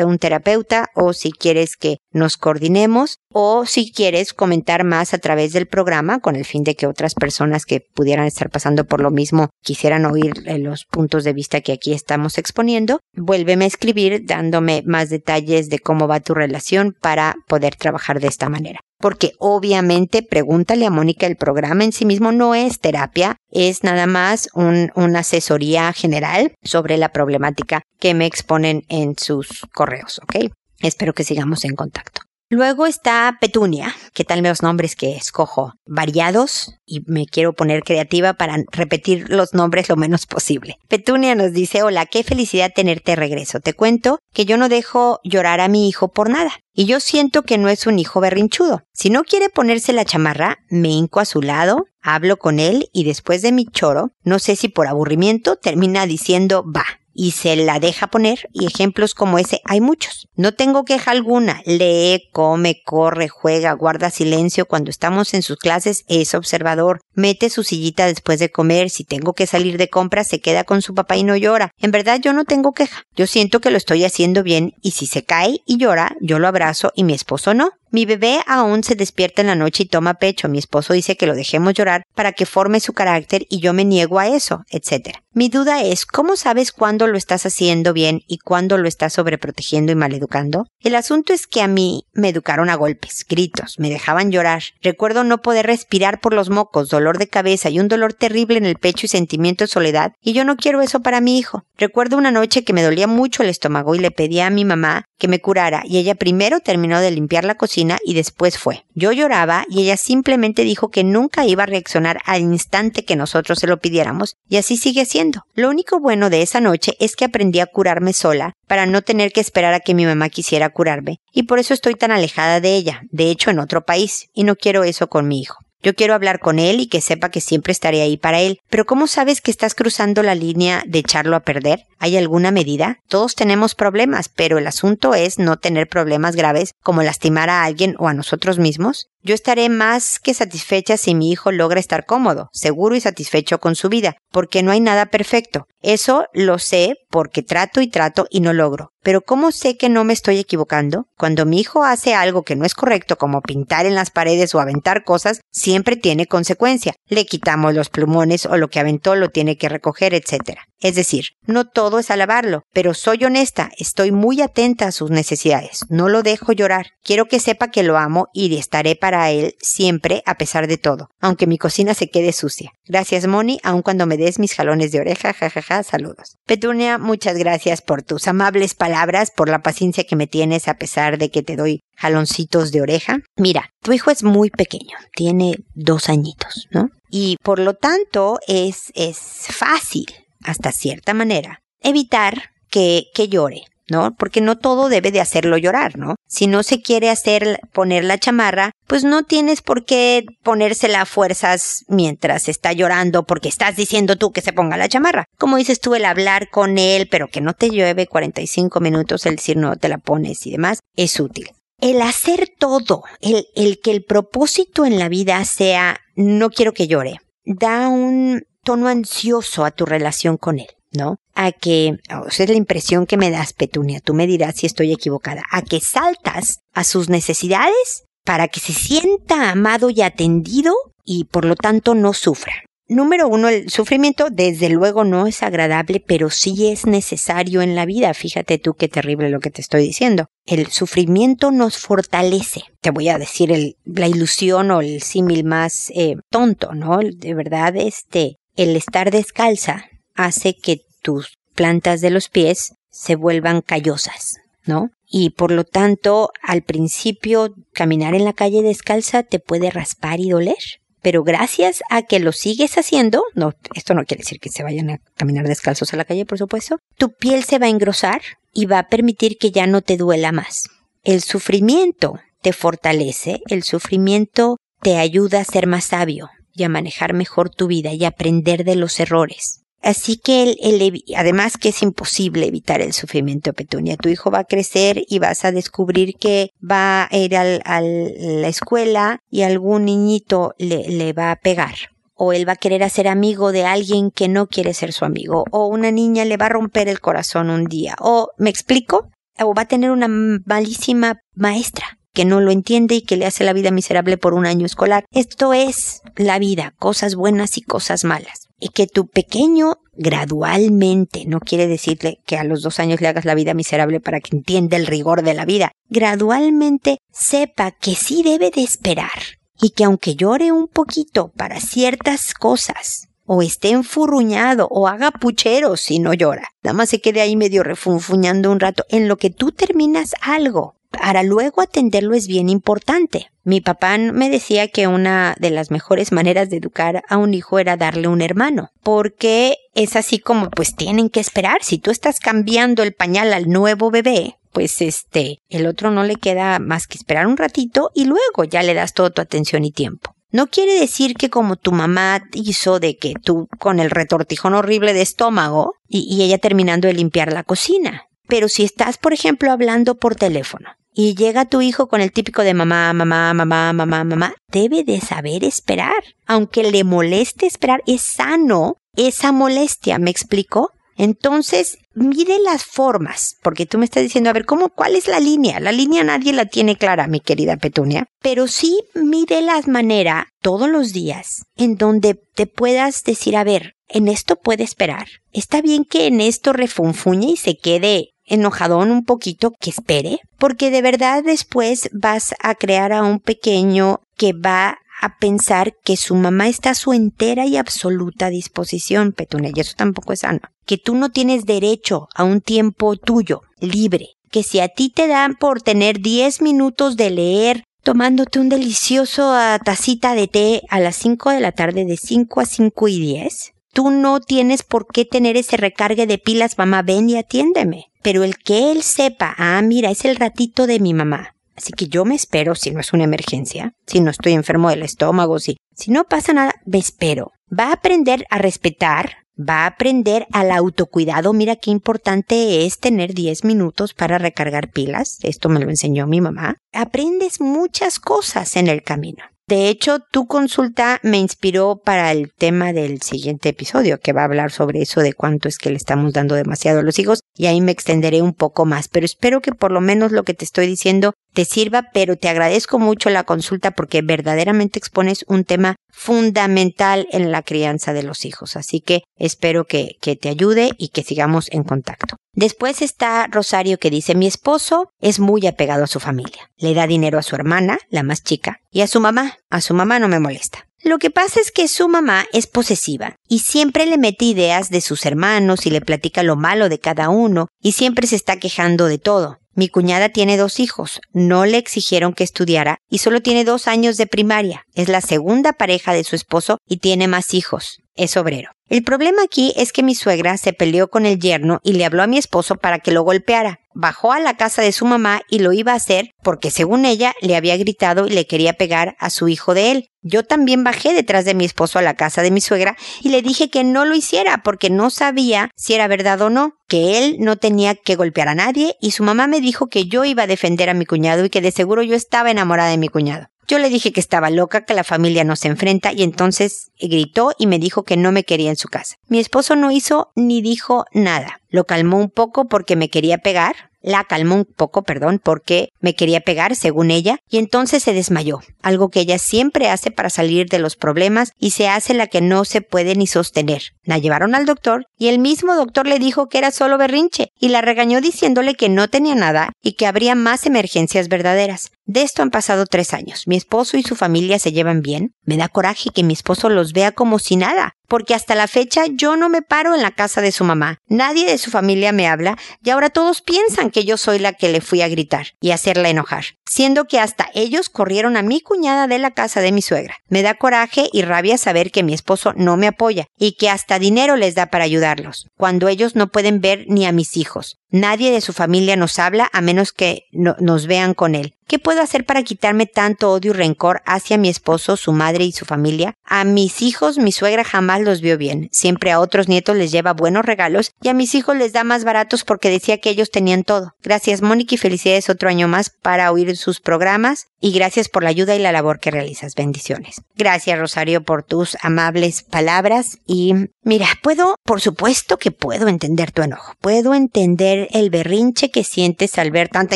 un 0.04 0.18
terapeuta 0.18 0.90
o 0.96 1.14
si 1.14 1.32
quieres 1.32 1.78
que 1.78 2.00
nos 2.12 2.36
coordinemos 2.36 3.20
o 3.38 3.66
si 3.66 3.92
quieres 3.92 4.34
comentar 4.34 4.86
más 4.86 5.14
a 5.14 5.18
través 5.18 5.52
del 5.52 5.66
programa 5.66 6.22
con 6.22 6.38
el 6.38 6.46
fin 6.46 6.64
de 6.64 6.74
que 6.74 6.88
otras 6.88 7.16
personas 7.16 7.66
que 7.66 7.82
pudieran 7.82 8.28
estar 8.28 8.50
pasando 8.50 8.86
por 8.86 9.02
lo 9.02 9.12
mismo 9.12 9.50
quisieran 9.62 10.06
oír 10.06 10.32
eh, 10.46 10.58
los 10.58 10.86
puntos 10.86 11.26
de 11.26 11.34
vista 11.34 11.60
que 11.60 11.74
aquí 11.74 11.92
estamos 11.92 12.38
exponiendo, 12.38 13.02
vuélveme 13.14 13.66
a 13.66 13.68
escribir 13.68 14.26
dándome 14.26 14.84
más 14.86 15.10
detalles 15.10 15.70
de 15.70 15.80
cómo 15.80 16.08
va 16.08 16.22
tu 16.22 16.34
relación 16.34 16.96
para 17.02 17.36
poder 17.46 17.76
trabajar 17.76 18.22
de 18.22 18.28
esta 18.28 18.48
manera. 18.48 18.80
Porque 19.00 19.34
obviamente, 19.38 20.24
pregúntale 20.24 20.86
a 20.86 20.90
Mónica, 20.90 21.28
el 21.28 21.36
programa 21.36 21.84
en 21.84 21.92
sí 21.92 22.06
mismo 22.06 22.32
no 22.32 22.56
es 22.56 22.80
terapia, 22.80 23.36
es 23.52 23.84
nada 23.84 24.08
más 24.08 24.48
una 24.54 25.20
asesoría 25.20 25.92
general 25.92 26.54
sobre 26.64 26.98
la 26.98 27.10
problemática 27.10 27.82
que 28.00 28.14
me 28.14 28.28
exponen 28.28 28.84
en 28.88 29.18
sus 29.18 29.68
correos, 29.74 30.22
¿ok? 30.24 30.54
Espero 30.80 31.12
que 31.12 31.26
sigamos 31.26 31.66
en 31.66 31.76
contacto. 31.76 32.25
Luego 32.50 32.86
está 32.86 33.38
Petunia, 33.42 33.96
que 34.14 34.24
tal 34.24 34.44
los 34.44 34.62
nombres 34.62 34.96
que 34.96 35.16
escojo 35.16 35.74
variados 35.88 36.76
y 36.86 37.02
me 37.08 37.26
quiero 37.26 37.54
poner 37.54 37.82
creativa 37.82 38.34
para 38.34 38.58
repetir 38.72 39.30
los 39.30 39.56
nombres 39.56 39.90
lo 39.90 39.96
menos 39.96 40.28
posible. 40.28 40.78
Petunia 40.88 41.34
nos 41.34 41.54
dice, 41.54 41.82
hola, 41.82 42.06
qué 42.06 42.24
felicidad 42.24 42.72
tenerte 42.74 43.16
regreso. 43.16 43.60
Te 43.60 43.74
cuento 43.74 44.20
que 44.34 44.46
yo 44.46 44.58
no 44.58 44.70
dejo 44.70 45.20
llorar 45.24 45.60
a 45.60 45.68
mi 45.68 45.90
hijo 45.90 46.10
por 46.10 46.30
nada. 46.30 46.52
Y 46.74 46.86
yo 46.86 47.00
siento 47.00 47.42
que 47.42 47.58
no 47.58 47.70
es 47.70 47.88
un 47.88 47.98
hijo 47.98 48.20
berrinchudo. 48.20 48.84
Si 48.94 49.10
no 49.10 49.24
quiere 49.24 49.50
ponerse 49.50 49.94
la 49.94 50.06
chamarra, 50.06 50.60
me 50.70 50.90
hinco 50.90 51.20
a 51.20 51.26
su 51.26 51.42
lado, 51.42 51.86
hablo 52.02 52.38
con 52.38 52.60
él 52.60 52.90
y 52.94 53.06
después 53.06 53.42
de 53.42 53.54
mi 53.54 53.66
choro, 53.66 54.12
no 54.24 54.38
sé 54.38 54.56
si 54.56 54.68
por 54.68 54.88
aburrimiento, 54.88 55.56
termina 55.56 56.06
diciendo 56.06 56.64
va 56.64 56.86
y 57.16 57.32
se 57.32 57.56
la 57.56 57.80
deja 57.80 58.08
poner 58.08 58.50
y 58.52 58.68
ejemplos 58.68 59.16
como 59.16 59.40
ese 59.40 59.62
hay 59.64 59.82
muchos. 59.82 60.28
No 60.36 60.54
tengo 60.54 60.84
queja 60.84 61.12
alguna. 61.12 61.62
Lee, 61.66 62.30
come, 62.32 62.82
corre, 62.86 63.30
juega, 63.30 63.72
guarda 63.74 64.12
silencio 64.12 64.66
cuando 64.66 64.92
estamos 64.92 65.34
en 65.34 65.42
sus 65.42 65.58
clases, 65.58 66.04
es 66.08 66.36
observador, 66.36 67.00
mete 67.14 67.50
su 67.50 67.64
sillita 67.64 68.06
después 68.06 68.40
de 68.40 68.52
comer, 68.52 68.90
si 68.90 69.06
tengo 69.06 69.34
que 69.34 69.48
salir 69.48 69.78
de 69.78 69.90
compras 69.90 70.28
se 70.28 70.42
queda 70.42 70.66
con 70.66 70.82
su 70.82 70.94
papá 70.94 71.16
y 71.16 71.24
no 71.24 71.38
llora. 71.38 71.72
En 71.80 71.92
verdad 71.92 72.20
yo 72.22 72.34
no 72.34 72.44
tengo 72.44 72.74
queja. 72.74 73.04
Yo 73.16 73.26
siento 73.28 73.62
que 73.62 73.72
lo 73.72 73.78
estoy 73.78 74.04
haciendo 74.04 74.44
bien 74.44 74.74
y 74.82 74.92
si 74.92 75.08
se 75.08 75.24
cae 75.24 75.62
y 75.66 75.78
llora, 75.78 76.16
yo 76.20 76.38
lo 76.38 76.48
abrazo 76.48 76.92
y 76.96 77.06
mi 77.06 77.14
esposo 77.14 77.54
no. 77.54 77.72
Mi 77.92 78.06
bebé 78.06 78.42
aún 78.46 78.84
se 78.84 78.96
despierta 78.96 79.42
en 79.42 79.48
la 79.48 79.56
noche 79.56 79.84
y 79.84 79.88
toma 79.88 80.16
pecho. 80.16 80.50
Mi 80.50 80.58
esposo 80.58 80.94
dice 80.94 81.16
que 81.16 81.28
lo 81.28 81.36
dejemos 81.36 81.74
llorar 81.74 82.04
para 82.14 82.34
que 82.34 82.46
forme 82.46 82.80
su 82.80 82.94
carácter 82.94 83.46
y 83.50 83.60
yo 83.60 83.74
me 83.74 83.86
niego 83.86 84.20
a 84.20 84.28
eso, 84.28 84.64
etc. 84.70 85.18
Mi 85.34 85.50
duda 85.50 85.82
es, 85.84 86.06
¿cómo 86.06 86.38
sabes 86.38 86.72
cuándo 86.72 87.08
lo 87.08 87.18
estás 87.18 87.46
haciendo 87.46 87.94
bien 87.94 88.22
y 88.26 88.38
cuándo 88.38 88.78
lo 88.78 88.88
estás 88.88 89.14
sobreprotegiendo 89.14 89.92
y 89.92 89.96
maleducando? 89.96 90.66
El 90.80 90.96
asunto 90.96 91.34
es 91.34 91.46
que 91.46 91.62
a 91.62 91.68
mí 91.68 92.06
me 92.14 92.30
educaron 92.30 92.70
a 92.70 92.76
golpes, 92.76 93.26
gritos, 93.28 93.76
me 93.78 93.90
dejaban 93.90 94.32
llorar. 94.32 94.64
Recuerdo 94.82 95.26
no 95.26 95.42
poder 95.42 95.66
respirar 95.66 96.22
por 96.22 96.34
los 96.34 96.50
mocos, 96.50 96.90
dolor 96.90 97.18
de 97.18 97.28
cabeza 97.28 97.70
y 97.70 97.80
un 97.80 97.90
dolor 97.90 98.14
terrible 98.14 98.58
en 98.58 98.66
el 98.66 98.78
pecho 98.78 99.06
y 99.06 99.10
sentimiento 99.10 99.66
de 99.66 99.70
soledad, 99.70 100.14
y 100.22 100.32
yo 100.32 100.46
no 100.46 100.56
quiero 100.56 100.82
eso 100.82 101.02
para 101.02 101.20
mi 101.20 101.38
hijo. 101.38 101.64
Recuerdo 101.78 102.18
una 102.18 102.32
noche 102.32 102.64
que 102.64 102.72
me 102.72 102.84
dolía 102.84 103.08
mucho 103.08 103.44
el 103.44 103.50
estómago 103.50 103.94
y 103.94 104.00
le 104.00 104.12
pedí 104.12 104.40
a 104.40 104.50
mi 104.50 104.64
mamá 104.64 105.04
que 105.18 105.28
me 105.28 105.42
curara, 105.42 105.84
y 105.86 105.98
ella 105.98 106.16
primero 106.16 106.62
terminó 106.62 107.02
de 107.02 107.12
limpiar 107.12 107.44
la 107.44 107.56
cocina 107.56 107.75
y 108.04 108.14
después 108.14 108.58
fue. 108.58 108.86
Yo 108.94 109.12
lloraba 109.12 109.66
y 109.70 109.84
ella 109.84 109.98
simplemente 109.98 110.64
dijo 110.64 110.90
que 110.90 111.04
nunca 111.04 111.46
iba 111.46 111.64
a 111.64 111.68
reaccionar 111.68 112.22
al 112.26 112.42
instante 112.42 113.04
que 113.06 113.16
nosotros 113.16 113.60
se 113.60 113.68
lo 113.68 113.80
pidiéramos, 113.80 114.36
y 114.48 114.58
así 114.58 114.78
sigue 114.78 115.06
siendo 115.06 115.46
lo 115.56 115.70
único 115.70 116.00
bueno 116.00 116.30
de 116.30 116.42
esa 116.42 116.60
noche 116.60 116.96
es 117.00 117.16
que 117.16 117.26
aprendí 117.26 117.60
a 117.60 117.66
curarme 117.66 118.14
sola 118.14 118.54
para 118.68 118.86
no 118.86 119.02
tener 119.02 119.32
que 119.32 119.42
esperar 119.42 119.74
a 119.74 119.80
que 119.80 119.94
mi 119.94 120.06
mamá 120.06 120.30
quisiera 120.30 120.70
curarme, 120.70 121.20
y 121.32 121.44
por 121.44 121.60
eso 121.60 121.74
estoy 121.74 121.96
tan 121.96 122.12
alejada 122.12 122.60
de 122.60 122.76
ella, 122.76 123.02
de 123.10 123.30
hecho 123.30 123.50
en 123.50 123.60
otro 123.60 123.86
país, 123.86 124.28
y 124.34 124.44
no 124.44 124.56
quiero 124.56 124.84
eso 124.84 125.08
con 125.08 125.28
mi 125.28 125.40
hijo. 125.40 125.65
Yo 125.82 125.94
quiero 125.94 126.14
hablar 126.14 126.40
con 126.40 126.60
él 126.60 126.80
y 126.80 126.88
que 126.88 127.02
sepa 127.02 127.30
que 127.30 127.42
siempre 127.42 127.72
estaré 127.72 128.02
ahí 128.02 128.18
para 128.18 128.40
él. 128.42 128.60
Pero 128.70 128.86
¿cómo 128.86 129.08
sabes 129.08 129.42
que 129.42 129.52
estás 129.52 129.76
cruzando 129.76 130.24
la 130.24 130.36
línea 130.36 130.84
de 130.88 131.00
echarlo 131.00 131.36
a 131.36 131.42
perder? 131.42 131.86
¿Hay 132.00 132.18
alguna 132.18 132.52
medida? 132.52 133.00
Todos 133.08 133.36
tenemos 133.36 133.76
problemas, 133.76 134.30
pero 134.30 134.58
el 134.58 134.68
asunto 134.68 135.14
es 135.14 135.38
no 135.40 135.58
tener 135.58 135.88
problemas 135.88 136.36
graves 136.36 136.74
como 136.82 137.04
lastimar 137.04 137.50
a 137.50 137.64
alguien 137.64 137.96
o 138.00 138.08
a 138.08 138.14
nosotros 138.14 138.60
mismos. 138.60 139.10
Yo 139.28 139.34
estaré 139.34 139.70
más 139.70 140.20
que 140.20 140.36
satisfecha 140.36 140.98
si 140.98 141.16
mi 141.16 141.32
hijo 141.32 141.52
logra 141.52 141.80
estar 141.80 142.06
cómodo, 142.06 142.50
seguro 142.54 142.96
y 142.96 143.02
satisfecho 143.02 143.60
con 143.60 143.76
su 143.76 143.90
vida, 143.90 144.18
porque 144.32 144.62
no 144.62 144.70
hay 144.70 144.80
nada 144.82 145.08
perfecto. 145.08 145.66
Eso 145.82 146.28
lo 146.32 146.60
sé 146.60 146.94
porque 147.10 147.42
trato 147.42 147.82
y 147.82 147.88
trato 147.88 148.28
y 148.30 148.42
no 148.42 148.54
logro. 148.54 148.92
Pero 149.02 149.22
¿cómo 149.22 149.52
sé 149.52 149.78
que 149.78 149.90
no 149.90 150.04
me 150.04 150.14
estoy 150.14 150.38
equivocando? 150.38 151.06
Cuando 151.18 151.48
mi 151.48 151.60
hijo 151.60 151.84
hace 151.84 152.14
algo 152.14 152.44
que 152.44 152.56
no 152.56 152.66
es 152.66 152.76
correcto, 152.76 153.18
como 153.18 153.42
pintar 153.42 153.88
en 153.88 153.96
las 153.96 154.12
paredes 154.12 154.54
o 154.54 154.60
aventar 154.60 155.04
cosas, 155.04 155.42
siempre 155.52 155.96
tiene 155.96 156.28
consecuencia. 156.28 156.94
Le 157.08 157.26
quitamos 157.26 157.74
los 157.74 157.90
plumones 157.90 158.46
o 158.46 158.58
lo 158.58 158.68
que 158.68 158.80
aventó 158.80 159.16
lo 159.16 159.30
tiene 159.30 159.58
que 159.58 159.70
recoger, 159.70 160.14
etc. 160.14 160.60
Es 160.86 160.94
decir, 160.94 161.30
no 161.48 161.66
todo 161.66 161.98
es 161.98 162.12
alabarlo, 162.12 162.62
pero 162.72 162.94
soy 162.94 163.24
honesta, 163.24 163.72
estoy 163.80 164.12
muy 164.12 164.40
atenta 164.44 164.86
a 164.86 164.92
sus 164.92 165.10
necesidades, 165.10 165.80
no 165.90 166.10
lo 166.10 166.22
dejo 166.22 166.52
llorar. 166.52 166.92
Quiero 167.02 167.26
que 167.26 167.40
sepa 167.40 167.72
que 167.72 167.82
lo 167.82 167.98
amo 167.98 168.28
y 168.36 168.56
estaré 168.56 168.96
para 168.96 169.32
él 169.32 169.56
siempre 169.60 170.22
a 170.28 170.36
pesar 170.36 170.68
de 170.68 170.78
todo, 170.78 171.08
aunque 171.20 171.48
mi 171.48 171.58
cocina 171.58 171.96
se 171.96 172.12
quede 172.12 172.34
sucia. 172.34 172.70
Gracias, 172.88 173.26
Moni, 173.26 173.60
aun 173.64 173.82
cuando 173.82 174.06
me 174.06 174.16
des 174.16 174.38
mis 174.38 174.54
jalones 174.54 174.92
de 174.92 175.00
oreja, 175.00 175.34
jajaja, 175.34 175.82
saludos. 175.82 176.36
Petunia, 176.46 177.00
muchas 177.00 177.36
gracias 177.36 177.82
por 177.82 178.04
tus 178.04 178.28
amables 178.28 178.76
palabras, 178.76 179.32
por 179.36 179.50
la 179.50 179.64
paciencia 179.64 180.04
que 180.04 180.16
me 180.16 180.28
tienes 180.28 180.68
a 180.68 180.76
pesar 180.76 181.18
de 181.18 181.32
que 181.32 181.42
te 181.42 181.56
doy 181.56 181.80
jaloncitos 181.98 182.72
de 182.72 182.82
oreja. 182.84 183.22
Mira, 183.38 183.72
tu 183.82 183.92
hijo 183.92 184.12
es 184.12 184.22
muy 184.22 184.52
pequeño, 184.52 185.00
tiene 185.16 185.56
dos 185.74 186.10
añitos, 186.10 186.68
¿no? 186.70 186.90
Y 187.10 187.38
por 187.42 187.58
lo 187.58 187.74
tanto 187.74 188.38
es, 188.46 188.92
es 188.94 189.18
fácil 189.50 190.06
hasta 190.46 190.72
cierta 190.72 191.14
manera, 191.14 191.60
evitar 191.82 192.52
que, 192.70 193.06
que 193.14 193.28
llore. 193.28 193.64
¿no? 193.90 194.16
Porque 194.16 194.42
no 194.42 194.58
todo 194.58 194.90
debe 194.90 195.12
de 195.12 195.22
hacerlo 195.22 195.58
llorar, 195.58 195.98
¿no? 195.98 196.16
Si 196.28 196.48
no 196.48 196.64
se 196.64 196.82
quiere 196.82 197.10
hacer 197.10 197.60
poner 197.72 198.04
la 198.04 198.18
chamarra, 198.18 198.72
pues 198.88 199.04
no 199.04 199.24
tienes 199.24 199.62
por 199.62 199.86
qué 199.86 200.26
ponérsela 200.44 201.02
a 201.02 201.06
fuerzas 201.06 201.86
mientras 201.88 202.50
está 202.50 202.74
llorando 202.74 203.24
porque 203.24 203.50
estás 203.50 203.76
diciendo 203.76 204.16
tú 204.16 204.32
que 204.32 204.42
se 204.42 204.54
ponga 204.54 204.78
la 204.78 204.90
chamarra. 204.90 205.26
Como 205.38 205.58
dices 205.58 205.80
tú, 205.80 205.96
el 205.96 206.06
hablar 206.06 206.50
con 206.50 206.78
él, 206.78 207.08
pero 207.10 207.28
que 207.28 207.42
no 207.42 207.54
te 207.54 207.70
llueve 207.70 208.08
45 208.08 208.80
minutos, 208.80 209.26
el 209.26 209.36
decir 209.36 209.58
no 209.58 209.76
te 209.76 209.90
la 209.90 209.98
pones 209.98 210.46
y 210.46 210.52
demás, 210.52 210.80
es 210.96 211.20
útil. 211.20 211.50
El 211.80 212.02
hacer 212.02 212.50
todo, 212.58 213.04
el, 213.22 213.48
el 213.56 213.80
que 213.82 213.92
el 213.92 214.04
propósito 214.04 214.86
en 214.86 214.98
la 214.98 215.10
vida 215.10 215.44
sea 215.44 216.00
no 216.16 216.50
quiero 216.50 216.74
que 216.74 216.88
llore, 216.88 217.20
da 217.44 217.90
un, 217.90 218.46
tono 218.66 218.90
ansioso 218.90 219.64
a 219.64 219.72
tu 219.72 219.86
relación 219.86 220.36
con 220.36 220.60
él, 220.60 220.68
¿no? 220.92 221.16
A 221.34 221.54
que, 221.54 222.00
o 222.26 222.30
sea, 222.30 222.44
es 222.44 222.50
la 222.50 222.58
impresión 222.58 223.06
que 223.06 223.16
me 223.16 223.32
das, 223.32 223.54
Petunia, 223.54 224.02
tú 224.02 224.14
me 224.14 224.28
dirás 224.28 224.56
si 224.56 224.66
estoy 224.66 224.92
equivocada, 224.92 225.44
a 225.52 225.62
que 225.62 225.80
saltas 225.80 226.60
a 226.74 226.84
sus 226.84 227.08
necesidades 227.08 228.04
para 228.26 228.50
que 228.50 228.60
se 228.60 228.74
sienta 228.74 229.52
amado 229.52 229.90
y 229.90 230.02
atendido 230.02 230.74
y 231.06 231.26
por 231.26 231.46
lo 231.46 231.56
tanto 231.56 231.96
no 231.96 232.12
sufra. 232.14 232.54
Número 232.88 233.28
uno, 233.28 233.50
el 233.50 233.72
sufrimiento 233.72 234.28
desde 234.32 234.70
luego 234.70 235.04
no 235.04 235.26
es 235.26 235.42
agradable, 235.42 236.04
pero 236.06 236.30
sí 236.30 236.68
es 236.68 236.86
necesario 236.86 237.64
en 237.64 237.74
la 237.74 237.86
vida. 237.86 238.14
Fíjate 238.14 238.60
tú 238.60 238.76
qué 238.76 238.88
terrible 238.88 239.32
lo 239.32 239.40
que 239.40 239.50
te 239.50 239.62
estoy 239.62 239.82
diciendo. 239.82 240.28
El 240.46 240.68
sufrimiento 240.68 241.50
nos 241.50 241.78
fortalece. 241.78 242.62
Te 242.82 242.92
voy 242.92 243.10
a 243.10 243.18
decir 243.18 243.76
la 243.86 244.08
ilusión 244.08 244.70
o 244.70 244.82
el 244.82 245.02
símil 245.02 245.46
más 245.46 245.92
eh, 245.96 246.18
tonto, 246.30 246.74
¿no? 246.74 247.00
De 247.00 247.34
verdad, 247.34 247.76
este, 247.76 248.36
el 248.56 248.76
estar 248.76 249.12
descalza 249.12 249.86
hace 250.14 250.56
que 250.56 250.82
tus 251.02 251.38
plantas 251.54 252.02
de 252.02 252.10
los 252.10 252.30
pies 252.30 252.74
se 252.90 253.16
vuelvan 253.16 253.62
callosas, 253.62 254.38
¿no? 254.66 254.90
Y 255.08 255.32
por 255.32 255.52
lo 255.52 255.64
tanto, 255.64 256.32
al 256.42 256.64
principio, 256.64 257.54
caminar 257.74 258.16
en 258.16 258.26
la 258.26 258.34
calle 258.34 258.62
descalza 258.62 259.24
te 259.24 259.40
puede 259.40 259.70
raspar 259.70 260.20
y 260.20 260.30
doler. 260.30 260.58
Pero 261.02 261.24
gracias 261.24 261.84
a 261.92 262.02
que 262.02 262.20
lo 262.20 262.32
sigues 262.32 262.78
haciendo, 262.80 263.24
no, 263.36 263.54
esto 263.76 263.94
no 263.94 264.06
quiere 264.06 264.22
decir 264.24 264.40
que 264.40 264.50
se 264.50 264.64
vayan 264.64 264.90
a 264.90 264.98
caminar 265.16 265.48
descalzos 265.48 265.94
a 265.94 265.98
la 265.98 266.06
calle, 266.06 266.26
por 266.26 266.40
supuesto, 266.40 266.80
tu 266.98 267.12
piel 267.12 267.44
se 267.44 267.60
va 267.60 267.68
a 267.68 267.70
engrosar 267.70 268.22
y 268.52 268.66
va 268.66 268.80
a 268.80 268.88
permitir 268.88 269.38
que 269.38 269.52
ya 269.52 269.68
no 269.68 269.82
te 269.82 269.98
duela 269.98 270.32
más. 270.32 270.68
El 271.04 271.22
sufrimiento 271.22 272.20
te 272.42 272.54
fortalece, 272.54 273.42
el 273.50 273.62
sufrimiento 273.62 274.58
te 274.82 274.98
ayuda 274.98 275.42
a 275.42 275.46
ser 275.46 275.68
más 275.68 275.86
sabio, 275.86 276.30
y 276.56 276.64
a 276.64 276.70
manejar 276.70 277.14
mejor 277.14 277.50
tu 277.50 277.68
vida 277.68 277.94
y 277.94 278.06
aprender 278.06 278.64
de 278.64 278.76
los 278.76 279.00
errores. 279.00 279.66
Así 279.86 280.18
que 280.18 280.56
el, 280.60 281.04
además 281.16 281.58
que 281.58 281.70
es 281.70 281.84
imposible 281.84 282.48
evitar 282.48 282.82
el 282.82 282.92
sufrimiento, 282.92 283.54
Petunia. 283.54 283.98
Tu 283.98 284.10
hijo 284.10 284.32
va 284.32 284.40
a 284.40 284.44
crecer 284.46 285.04
y 285.08 285.20
vas 285.20 285.46
a 285.46 285.52
descubrir 285.52 286.16
que 286.16 286.50
va 286.60 287.04
a 287.04 287.16
ir 287.16 287.38
al, 287.38 287.62
a 287.66 287.82
la 287.82 288.48
escuela 288.48 289.20
y 289.30 289.44
algún 289.44 289.86
niñito 289.86 290.56
le, 290.58 290.90
le 290.90 291.14
va 291.14 291.30
a 291.30 291.36
pegar. 291.36 291.76
O 292.16 292.34
él 292.34 292.48
va 292.48 292.54
a 292.54 292.56
querer 292.58 292.82
hacer 292.82 293.08
amigo 293.08 293.52
de 293.52 293.66
alguien 293.66 294.10
que 294.10 294.28
no 294.28 294.48
quiere 294.48 294.74
ser 294.74 294.92
su 294.92 295.06
amigo. 295.06 295.44
O 295.52 295.68
una 295.68 295.92
niña 295.92 296.26
le 296.26 296.38
va 296.38 296.48
a 296.48 296.50
romper 296.50 296.88
el 296.88 297.00
corazón 297.00 297.52
un 297.52 297.66
día. 297.66 297.96
O, 298.00 298.30
¿me 298.40 298.50
explico? 298.50 299.10
O 299.40 299.54
va 299.54 299.64
a 299.64 299.68
tener 299.68 299.92
una 299.92 300.08
malísima 300.08 301.20
maestra 301.36 302.00
que 302.16 302.26
no 302.26 302.42
lo 302.42 302.50
entiende 302.50 302.96
y 302.96 303.02
que 303.02 303.18
le 303.18 303.28
hace 303.28 303.44
la 303.44 303.54
vida 303.54 303.70
miserable 303.70 304.18
por 304.18 304.34
un 304.34 304.48
año 304.48 304.66
escolar. 304.66 305.06
Esto 305.12 305.54
es 305.54 306.02
la 306.16 306.40
vida, 306.40 306.74
cosas 306.80 307.14
buenas 307.14 307.58
y 307.58 307.62
cosas 307.62 308.04
malas. 308.04 308.48
Y 308.60 308.70
que 308.70 308.88
tu 308.88 309.06
pequeño 309.06 309.76
gradualmente, 309.98 311.26
no 311.26 311.40
quiere 311.40 311.68
decirle 311.68 312.20
que 312.26 312.38
a 312.38 312.44
los 312.44 312.64
dos 312.64 312.80
años 312.80 313.02
le 313.02 313.08
hagas 313.08 313.26
la 313.26 313.36
vida 313.36 313.54
miserable 313.54 314.00
para 314.00 314.22
que 314.22 314.36
entienda 314.36 314.78
el 314.78 314.88
rigor 314.88 315.22
de 315.22 315.34
la 315.34 315.46
vida, 315.46 315.72
gradualmente 315.90 316.98
sepa 317.12 317.72
que 317.72 317.96
sí 317.96 318.24
debe 318.24 318.50
de 318.50 318.64
esperar 318.64 319.22
y 319.62 319.70
que 319.72 319.84
aunque 319.84 320.16
llore 320.16 320.52
un 320.52 320.68
poquito 320.68 321.32
para 321.36 321.60
ciertas 321.60 322.34
cosas, 322.34 323.08
o 323.26 323.42
esté 323.42 323.72
enfurruñado 323.72 324.68
o 324.70 324.88
haga 324.88 325.12
pucheros 325.12 325.82
si 325.82 326.00
no 326.00 326.14
llora. 326.14 326.50
Nada 326.64 326.74
más 326.74 326.90
se 326.90 327.02
quede 327.02 327.22
ahí 327.22 327.36
medio 327.36 327.64
refunfuñando 327.64 328.52
un 328.52 328.60
rato 328.60 328.86
en 328.90 329.08
lo 329.08 329.18
que 329.18 329.32
tú 329.32 329.52
terminas 329.52 330.14
algo 330.22 330.76
para 330.98 331.24
luego 331.24 331.62
atenderlo 331.62 332.16
es 332.16 332.28
bien 332.28 332.50
importante. 332.50 333.30
Mi 333.44 333.62
papá 333.62 333.98
me 333.98 334.30
decía 334.30 334.68
que 334.68 334.88
una 334.88 335.36
de 335.40 335.52
las 335.52 335.70
mejores 335.70 336.12
maneras 336.12 336.50
de 336.50 336.58
educar 336.58 337.04
a 337.08 337.18
un 337.18 337.34
hijo 337.34 337.60
era 337.60 337.78
darle 337.78 338.08
un 338.08 338.22
hermano, 338.22 338.72
porque 338.82 339.58
es 339.76 339.96
así 339.96 340.18
como 340.20 340.50
pues 340.50 340.76
tienen 340.76 341.10
que 341.10 341.20
esperar. 341.20 341.64
Si 341.64 341.78
tú 341.78 341.92
estás 341.92 342.20
cambiando 342.20 342.82
el 342.82 342.94
pañal 342.94 343.34
al 343.34 343.48
nuevo 343.48 343.92
bebé, 343.92 344.38
pues 344.52 344.82
este, 344.82 345.42
el 345.50 345.68
otro 345.68 345.92
no 345.92 346.04
le 346.04 346.16
queda 346.16 346.58
más 346.60 346.88
que 346.88 346.98
esperar 346.98 347.28
un 347.28 347.38
ratito 347.38 347.92
y 347.94 348.06
luego 348.06 348.46
ya 348.46 348.64
le 348.64 348.74
das 348.74 348.94
toda 348.94 349.12
tu 349.12 349.22
atención 349.22 349.64
y 349.64 349.72
tiempo. 349.72 350.16
No 350.32 350.48
quiere 350.48 350.80
decir 350.80 351.14
que 351.14 351.30
como 351.30 351.56
tu 351.56 351.72
mamá 351.72 352.24
hizo 352.34 352.80
de 352.80 352.98
que 352.98 353.14
tú 353.14 353.48
con 353.60 353.80
el 353.80 353.92
retortijón 353.92 354.56
horrible 354.56 354.94
de 354.94 355.04
estómago 355.04 355.76
y, 355.88 356.08
y 356.14 356.24
ella 356.24 356.40
terminando 356.40 356.88
de 356.88 356.96
limpiar 356.96 357.32
la 357.32 357.44
cocina. 357.44 358.08
Pero 358.28 358.50
si 358.50 358.64
estás, 358.64 358.98
por 358.98 359.14
ejemplo, 359.14 359.52
hablando 359.52 359.96
por 359.96 360.16
teléfono 360.16 360.70
y 360.96 361.14
llega 361.14 361.46
tu 361.46 361.62
hijo 361.62 361.88
con 361.88 362.00
el 362.00 362.14
típico 362.14 362.42
de 362.42 362.54
mamá, 362.54 362.94
mamá, 362.94 363.34
mamá, 363.34 363.74
mamá, 363.74 364.04
mamá, 364.06 364.34
debe 364.48 364.84
de 364.84 365.02
saber 365.02 365.44
esperar. 365.44 366.04
Aunque 366.26 366.64
le 366.64 366.84
moleste 366.84 367.46
esperar, 367.46 367.84
es 367.86 368.02
sano 368.02 368.78
esa 368.96 369.34
molestia, 369.34 370.00
¿me 370.00 370.10
explico? 370.10 370.72
Entonces, 370.98 371.78
mide 371.94 372.40
las 372.40 372.64
formas, 372.64 373.36
porque 373.44 373.66
tú 373.66 373.78
me 373.78 373.84
estás 373.84 374.04
diciendo, 374.04 374.30
a 374.30 374.34
ver, 374.34 374.46
¿cómo, 374.46 374.70
cuál 374.70 374.96
es 374.96 375.10
la 375.10 375.20
línea? 375.20 375.60
La 375.60 375.74
línea 375.74 376.06
nadie 376.06 376.32
la 376.32 376.46
tiene 376.46 376.78
clara, 376.78 377.08
mi 377.08 377.20
querida 377.20 377.58
Petunia, 377.58 378.06
pero 378.22 378.48
sí 378.48 378.80
mide 378.94 379.42
las 379.42 379.68
manera 379.68 380.30
todos 380.42 380.70
los 380.70 380.94
días 380.94 381.44
en 381.58 381.76
donde 381.76 382.18
te 382.34 382.48
puedas 382.48 383.04
decir, 383.04 383.36
a 383.36 383.44
ver, 383.44 383.74
en 383.90 384.08
esto 384.08 384.38
puede 384.38 384.64
esperar. 384.64 385.08
Está 385.34 385.62
bien 385.62 385.84
que 385.84 386.08
en 386.08 386.22
esto 386.22 386.54
refunfuñe 386.54 387.32
y 387.32 387.38
se 387.38 387.58
quede 387.58 388.15
enojadón 388.26 388.92
un 388.92 389.06
poquito 389.06 389.52
que 389.60 389.70
espere, 389.70 390.20
porque 390.38 390.72
de 390.72 390.82
verdad 390.82 391.24
después 391.24 391.90
vas 391.94 392.36
a 392.42 392.56
crear 392.56 392.94
a 392.94 393.04
un 393.04 393.20
pequeño 393.20 394.02
que 394.18 394.34
va 394.34 394.80
a 395.02 395.18
pensar 395.18 395.76
que 395.84 395.98
su 395.98 396.16
mamá 396.16 396.48
está 396.48 396.72
a 396.72 396.76
su 396.76 396.94
entera 396.94 397.46
y 397.46 397.58
absoluta 397.58 398.30
disposición, 398.30 399.12
Petunia, 399.12 399.52
y 399.54 399.60
eso 399.60 399.74
tampoco 399.76 400.14
es 400.14 400.22
sano. 400.22 400.40
Que 400.66 400.78
tú 400.78 400.96
no 400.96 401.10
tienes 401.10 401.46
derecho 401.46 402.08
a 402.16 402.24
un 402.24 402.42
tiempo 402.42 402.96
tuyo, 402.96 403.42
libre. 403.60 404.10
Que 404.32 404.42
si 404.44 404.60
a 404.60 404.70
ti 404.70 404.90
te 404.90 405.08
dan 405.08 405.36
por 405.36 405.62
tener 405.62 406.00
10 406.00 406.42
minutos 406.42 406.98
de 406.98 407.10
leer 407.10 407.64
tomándote 407.84 408.40
un 408.40 408.50
delicioso 408.50 409.32
ah, 409.32 409.60
tacita 409.64 410.16
de 410.16 410.28
té 410.28 410.64
a 410.70 410.80
las 410.80 410.96
5 410.96 411.30
de 411.30 411.40
la 411.40 411.52
tarde 411.52 411.86
de 411.86 411.98
5 411.98 412.42
a 412.42 412.46
5 412.46 412.88
y 412.88 413.00
10, 413.00 413.54
tú 413.76 413.92
no 413.92 414.22
tienes 414.22 414.64
por 414.64 414.88
qué 414.88 415.04
tener 415.04 415.36
ese 415.36 415.58
recargue 415.58 416.08
de 416.08 416.18
pilas, 416.18 416.58
mamá, 416.58 416.82
ven 416.82 417.10
y 417.10 417.18
atiéndeme. 417.18 417.92
Pero 418.02 418.24
el 418.24 418.38
que 418.38 418.72
él 418.72 418.84
sepa, 418.84 419.36
ah, 419.38 419.62
mira, 419.62 419.92
es 419.92 420.06
el 420.06 420.16
ratito 420.16 420.66
de 420.66 420.80
mi 420.80 420.94
mamá. 420.94 421.36
Así 421.58 421.74
que 421.74 421.88
yo 421.88 422.06
me 422.06 422.16
espero 422.16 422.56
si 422.56 422.72
no 422.72 422.80
es 422.80 422.94
una 422.94 423.04
emergencia, 423.04 423.74
si 423.86 424.00
no 424.00 424.12
estoy 424.12 424.34
enfermo 424.34 424.70
del 424.70 424.84
estómago, 424.84 425.40
si, 425.40 425.58
si 425.76 425.92
no 425.92 426.06
pasa 426.06 426.34
nada, 426.34 426.56
me 426.66 426.78
espero. 426.78 427.32
Va 427.48 427.66
a 427.66 427.74
aprender 427.74 428.26
a 428.30 428.38
respetar, 428.38 429.18
va 429.38 429.64
a 429.64 429.68
aprender 429.68 430.26
al 430.32 430.52
autocuidado. 430.52 431.34
Mira 431.34 431.58
qué 431.58 431.72
importante 431.72 432.66
es 432.66 432.80
tener 432.80 433.14
10 433.14 433.44
minutos 433.44 433.94
para 433.94 434.18
recargar 434.18 434.72
pilas. 434.72 435.20
Esto 435.22 435.50
me 435.50 435.60
lo 435.60 435.70
enseñó 435.70 436.08
mi 436.08 436.22
mamá. 436.22 436.56
Aprendes 436.72 437.42
muchas 437.42 438.00
cosas 438.00 438.56
en 438.56 438.68
el 438.68 438.84
camino. 438.84 439.24
De 439.48 439.70
hecho, 439.70 440.00
tu 440.00 440.26
consulta 440.26 441.00
me 441.04 441.20
inspiró 441.20 441.80
para 441.84 442.12
el 442.12 442.34
tema 442.34 442.74
del 442.74 443.04
siguiente 443.04 443.50
episodio, 443.50 444.00
que 444.00 444.12
va 444.12 444.22
a 444.22 444.26
hablar 444.26 444.52
sobre 444.52 444.82
eso 444.82 445.02
de 445.02 445.14
cuánto 445.14 445.48
es 445.48 445.60
que 445.60 445.70
le 445.70 445.78
estamos 445.78 446.14
dando 446.14 446.34
demasiado 446.34 446.80
a 446.80 446.84
los 446.84 446.98
hijos, 446.98 447.20
y 447.36 447.46
ahí 447.46 447.62
me 447.62 447.72
extenderé 447.72 448.24
un 448.24 448.34
poco 448.34 448.66
más, 448.66 448.88
pero 448.88 449.06
espero 449.06 449.42
que 449.42 449.52
por 449.52 449.72
lo 449.72 449.82
menos 449.82 450.12
lo 450.12 450.24
que 450.24 450.34
te 450.34 450.46
estoy 450.46 450.66
diciendo 450.66 451.14
te 451.36 451.46
sirva, 451.46 451.92
pero 451.94 452.16
te 452.16 452.30
agradezco 452.30 452.80
mucho 452.80 453.12
la 453.12 453.26
consulta 453.26 453.72
porque 453.72 454.02
verdaderamente 454.02 454.80
expones 454.80 455.26
un 455.28 455.44
tema 455.44 455.76
fundamental 455.92 457.08
en 457.12 457.32
la 457.32 457.44
crianza 457.44 457.94
de 457.94 458.02
los 458.02 458.26
hijos. 458.26 458.56
Así 458.56 458.82
que 458.82 459.04
espero 459.18 459.66
que, 459.66 459.98
que 460.02 460.16
te 460.16 460.30
ayude 460.30 460.72
y 460.80 460.88
que 460.88 461.04
sigamos 461.04 461.52
en 461.52 461.64
contacto. 461.64 462.16
Después 462.34 462.82
está 462.82 463.28
Rosario 463.28 463.78
que 463.78 463.90
dice 463.90 464.16
mi 464.16 464.28
esposo 464.28 464.90
es 465.00 465.20
muy 465.20 465.46
apegado 465.46 465.84
a 465.84 465.88
su 465.88 466.00
familia. 466.00 466.50
Le 466.58 466.74
da 466.74 466.88
dinero 466.88 467.20
a 467.20 467.24
su 467.24 467.36
hermana, 467.36 467.78
la 467.90 468.04
más 468.04 468.24
chica, 468.24 468.62
y 468.72 468.82
a 468.82 468.88
su 468.88 469.00
mamá. 469.00 469.38
A 469.50 469.62
su 469.62 469.74
mamá 469.74 470.00
no 470.00 470.08
me 470.08 470.20
molesta. 470.20 470.66
Lo 470.84 471.00
que 471.00 471.10
pasa 471.10 471.40
es 471.40 471.52
que 471.52 471.68
su 471.68 471.88
mamá 471.88 472.26
es 472.32 472.46
posesiva 472.46 473.16
y 473.28 473.40
siempre 473.40 473.86
le 473.88 473.98
mete 473.98 474.26
ideas 474.26 474.70
de 474.70 474.82
sus 474.82 475.06
hermanos 475.06 475.66
y 475.66 475.72
le 475.72 475.82
platica 475.82 476.22
lo 476.22 476.36
malo 476.36 476.70
de 476.70 476.80
cada 476.80 477.10
uno 477.10 477.48
y 477.60 477.72
siempre 477.72 478.06
se 478.06 478.16
está 478.16 478.38
quejando 478.38 478.86
de 478.86 479.00
todo. 479.00 479.40
Mi 479.56 479.70
cuñada 479.70 480.10
tiene 480.10 480.36
dos 480.36 480.60
hijos, 480.60 481.00
no 481.14 481.46
le 481.46 481.58
exigieron 481.58 482.14
que 482.14 482.26
estudiara 482.26 482.80
y 482.90 482.98
solo 482.98 483.22
tiene 483.22 483.46
dos 483.46 483.68
años 483.68 483.96
de 483.96 484.06
primaria. 484.06 484.66
Es 484.74 484.90
la 484.90 485.00
segunda 485.00 485.54
pareja 485.54 485.94
de 485.94 486.04
su 486.04 486.18
esposo 486.18 486.58
y 486.68 486.78
tiene 486.78 487.08
más 487.08 487.34
hijos. 487.34 487.80
Es 487.96 488.18
obrero. 488.18 488.52
El 488.68 488.84
problema 488.84 489.24
aquí 489.24 489.54
es 489.56 489.72
que 489.72 489.84
mi 489.84 489.96
suegra 489.96 490.38
se 490.38 490.52
peleó 490.52 490.90
con 490.90 491.06
el 491.06 491.20
yerno 491.20 491.62
y 491.64 491.74
le 491.74 491.86
habló 491.86 492.04
a 492.04 492.08
mi 492.08 492.18
esposo 492.18 492.56
para 492.56 492.80
que 492.80 492.92
lo 492.92 493.04
golpeara. 493.04 493.60
Bajó 493.74 494.12
a 494.12 494.20
la 494.20 494.36
casa 494.36 494.62
de 494.62 494.72
su 494.72 494.86
mamá 494.86 495.22
y 495.30 495.40
lo 495.40 495.54
iba 495.54 495.72
a 495.72 495.76
hacer 495.76 496.10
porque 496.24 496.50
según 496.50 496.86
ella 496.86 497.14
le 497.22 497.36
había 497.36 497.56
gritado 497.58 498.08
y 498.08 498.10
le 498.10 498.26
quería 498.26 498.54
pegar 498.54 498.96
a 499.00 499.10
su 499.10 499.28
hijo 499.28 499.54
de 499.54 499.72
él. 499.72 499.90
Yo 500.02 500.24
también 500.24 500.64
bajé 500.64 500.94
detrás 500.94 501.26
de 501.26 501.36
mi 501.36 501.46
esposo 501.46 501.80
a 501.80 501.84
la 501.84 501.94
casa 501.94 502.22
de 502.22 502.32
mi 502.32 502.42
suegra 502.42 502.76
y 503.02 503.10
le 503.10 503.22
dije 503.22 503.50
que 503.50 503.64
no 503.64 503.86
lo 503.86 503.96
hiciera 503.96 504.42
porque 504.44 504.70
no 504.70 504.90
sabía 504.90 505.52
si 505.56 505.74
era 505.74 505.88
verdad 505.88 506.22
o 506.22 506.30
no, 506.30 506.54
que 506.68 506.98
él 506.98 507.18
no 507.20 507.38
tenía 507.38 507.76
que 507.76 507.96
golpear 507.96 508.28
a 508.28 508.36
nadie 508.36 508.76
y 508.82 508.92
su 508.92 509.04
mamá 509.04 509.28
me 509.28 509.42
dijo 509.42 509.68
que 509.68 509.86
yo 509.86 510.06
iba 510.06 510.24
a 510.24 510.28
defender 510.28 510.70
a 510.70 510.74
mi 510.74 510.86
cuñado 510.86 511.24
y 511.24 511.30
que 511.30 511.42
de 511.42 511.52
seguro 511.52 511.82
yo 511.82 511.96
estaba 511.96 512.32
enamorada 512.32 512.72
de 512.72 512.78
mi 512.78 512.90
cuñado. 512.90 513.28
Yo 513.48 513.60
le 513.60 513.70
dije 513.70 513.92
que 513.92 514.00
estaba 514.00 514.30
loca, 514.30 514.66
que 514.66 514.74
la 514.74 514.84
familia 514.84 515.24
no 515.24 515.36
se 515.36 515.48
enfrenta 515.48 515.94
y 515.94 516.04
entonces 516.04 516.72
gritó 516.80 517.32
y 517.38 517.48
me 517.48 517.60
dijo 517.60 517.84
que 517.84 517.98
no 517.98 518.12
me 518.12 518.24
quería 518.24 518.50
en 518.50 518.56
su 518.56 518.70
casa. 518.70 518.96
Mi 519.08 519.20
esposo 519.20 519.56
no 519.56 519.72
hizo 519.72 520.12
ni 520.16 520.42
dijo 520.42 520.86
nada. 520.94 521.42
Lo 521.50 521.66
calmó 521.66 521.98
un 521.98 522.10
poco 522.10 522.46
porque 522.46 522.76
me 522.76 522.90
quería 522.90 523.20
pegar, 523.20 523.56
la 523.86 524.04
calmó 524.04 524.36
un 524.36 524.46
poco, 524.46 524.82
perdón, 524.82 525.22
porque 525.24 525.70
me 525.80 525.94
quería 525.94 526.22
pegar, 526.22 526.56
según 526.56 526.90
ella, 526.90 527.20
y 527.30 527.38
entonces 527.38 527.84
se 527.84 527.94
desmayó, 527.94 528.40
algo 528.64 528.90
que 528.90 529.02
ella 529.02 529.20
siempre 529.20 529.70
hace 529.70 529.92
para 529.92 530.10
salir 530.10 530.48
de 530.48 530.58
los 530.58 530.76
problemas 530.76 531.34
y 531.40 531.52
se 531.52 531.68
hace 531.68 531.94
la 531.94 532.08
que 532.08 532.20
no 532.20 532.46
se 532.46 532.62
puede 532.62 532.96
ni 532.96 533.06
sostener. 533.06 533.62
La 533.84 534.00
llevaron 534.00 534.34
al 534.34 534.48
doctor 534.48 534.88
y 534.98 535.10
el 535.10 535.20
mismo 535.20 535.56
doctor 535.56 535.86
le 535.86 536.00
dijo 536.00 536.30
que 536.30 536.40
era 536.40 536.50
solo 536.50 536.80
berrinche 536.80 537.30
y 537.40 537.50
la 537.50 537.62
regañó 537.62 538.02
diciéndole 538.02 538.56
que 538.56 538.70
no 538.70 538.88
tenía 538.88 539.14
nada 539.14 539.52
y 539.62 539.74
que 539.74 539.86
habría 539.86 540.16
más 540.16 540.48
emergencias 540.48 541.08
verdaderas. 541.08 541.70
De 541.86 542.02
esto 542.02 542.22
han 542.22 542.32
pasado 542.32 542.66
tres 542.66 542.94
años. 542.94 543.28
Mi 543.28 543.36
esposo 543.36 543.78
y 543.78 543.84
su 543.84 543.96
familia 543.96 544.40
se 544.40 544.52
llevan 544.52 544.82
bien. 544.82 545.14
Me 545.24 545.38
da 545.38 545.48
coraje 545.48 545.92
que 545.94 546.04
mi 546.04 546.14
esposo 546.14 546.50
los 546.50 546.74
vea 546.74 546.92
como 546.92 547.20
si 547.20 547.36
nada 547.36 547.76
porque 547.88 548.14
hasta 548.14 548.36
la 548.36 548.48
fecha 548.48 548.86
yo 548.90 549.16
no 549.16 549.30
me 549.30 549.42
paro 549.42 549.76
en 549.76 549.82
la 549.82 549.92
casa 549.92 550.22
de 550.22 550.32
su 550.32 550.44
mamá, 550.44 550.80
nadie 550.88 551.26
de 551.26 551.38
su 551.38 551.52
familia 551.52 551.92
me 551.92 552.08
habla 552.08 552.38
y 552.64 552.70
ahora 552.70 552.90
todos 552.90 553.22
piensan 553.22 553.72
que 553.72 553.86
yo 553.86 553.98
soy 553.98 554.20
la 554.20 554.34
que 554.34 554.50
le 554.50 554.62
fui 554.62 554.82
a 554.82 554.88
gritar 554.88 555.28
y 555.40 555.52
hacerla 555.52 555.90
enojar, 555.90 556.26
siendo 556.46 556.86
que 556.86 557.00
hasta 557.00 557.30
ellos 557.34 557.70
corrieron 557.70 558.18
a 558.18 558.22
mi 558.22 558.42
cuñada 558.42 558.88
de 558.88 559.00
la 559.00 559.12
casa 559.12 559.42
de 559.42 559.52
mi 559.52 559.62
suegra. 559.62 559.98
Me 560.08 560.22
da 560.22 560.36
coraje 560.36 560.90
y 560.92 561.02
rabia 561.04 561.38
saber 561.38 561.72
que 561.72 561.84
mi 561.84 561.94
esposo 561.94 562.34
no 562.36 562.58
me 562.58 562.68
apoya 562.68 563.08
y 563.18 563.34
que 563.34 563.50
hasta 563.50 563.80
dinero 563.80 564.16
les 564.16 564.36
da 564.36 564.48
para 564.48 564.64
ayudarlos, 564.64 565.28
cuando 565.38 565.68
ellos 565.68 565.96
no 565.96 566.08
pueden 566.08 566.42
ver 566.42 566.66
ni 566.68 566.86
a 566.86 566.92
mis 566.92 567.18
hijos. 567.18 567.58
Nadie 567.70 568.12
de 568.12 568.22
su 568.22 568.32
familia 568.32 568.76
nos 568.76 569.00
habla 569.00 569.30
a 569.34 569.42
menos 569.42 569.74
que 569.74 570.04
nos 570.12 570.66
vean 570.68 570.94
con 570.94 571.14
él. 571.14 571.35
¿Qué 571.48 571.60
puedo 571.60 571.80
hacer 571.80 572.06
para 572.06 572.24
quitarme 572.24 572.66
tanto 572.66 573.12
odio 573.12 573.30
y 573.32 573.36
rencor 573.36 573.84
hacia 573.86 574.18
mi 574.18 574.30
esposo, 574.30 574.78
su 574.78 574.94
madre 574.94 575.26
y 575.26 575.32
su 575.32 575.46
familia? 575.46 575.94
A 576.04 576.24
mis 576.24 576.64
hijos 576.64 576.98
mi 576.98 577.12
suegra 577.12 577.44
jamás 577.44 577.82
los 577.82 578.02
vio 578.02 578.18
bien. 578.18 578.50
Siempre 578.52 578.92
a 578.92 579.00
otros 579.00 579.28
nietos 579.28 579.56
les 579.56 579.72
lleva 579.72 579.94
buenos 579.94 580.26
regalos 580.26 580.72
y 580.82 580.88
a 580.88 580.96
mis 580.96 581.14
hijos 581.14 581.38
les 581.38 581.54
da 581.54 581.64
más 581.64 581.84
baratos 581.84 582.24
porque 582.24 582.50
decía 582.50 582.80
que 582.80 582.90
ellos 582.90 583.12
tenían 583.12 583.44
todo. 583.44 583.76
Gracias 583.84 584.24
Mónica 584.24 584.56
y 584.56 584.58
felicidades 584.58 585.08
otro 585.08 585.30
año 585.30 585.48
más 585.48 585.70
para 585.70 586.12
oír 586.12 586.36
sus 586.36 586.62
programas 586.62 587.28
y 587.40 587.52
gracias 587.52 587.90
por 587.90 588.02
la 588.02 588.10
ayuda 588.10 588.36
y 588.36 588.40
la 588.40 588.52
labor 588.52 588.80
que 588.80 588.90
realizas. 588.90 589.36
Bendiciones. 589.36 590.02
Gracias 590.16 590.58
Rosario 590.58 591.04
por 591.04 591.22
tus 591.22 591.58
amables 591.62 592.24
palabras 592.24 592.98
y 593.06 593.36
mira, 593.62 593.88
puedo, 594.02 594.36
por 594.44 594.62
supuesto 594.62 595.18
que 595.18 595.30
puedo 595.30 595.68
entender 595.68 596.12
tu 596.12 596.24
enojo. 596.24 596.54
Puedo 596.60 596.96
entender 596.96 597.68
el 597.72 597.92
berrinche 597.92 598.50
que 598.50 598.64
sientes 598.64 599.20
al 599.20 599.30
ver 599.30 599.50
tanta 599.50 599.76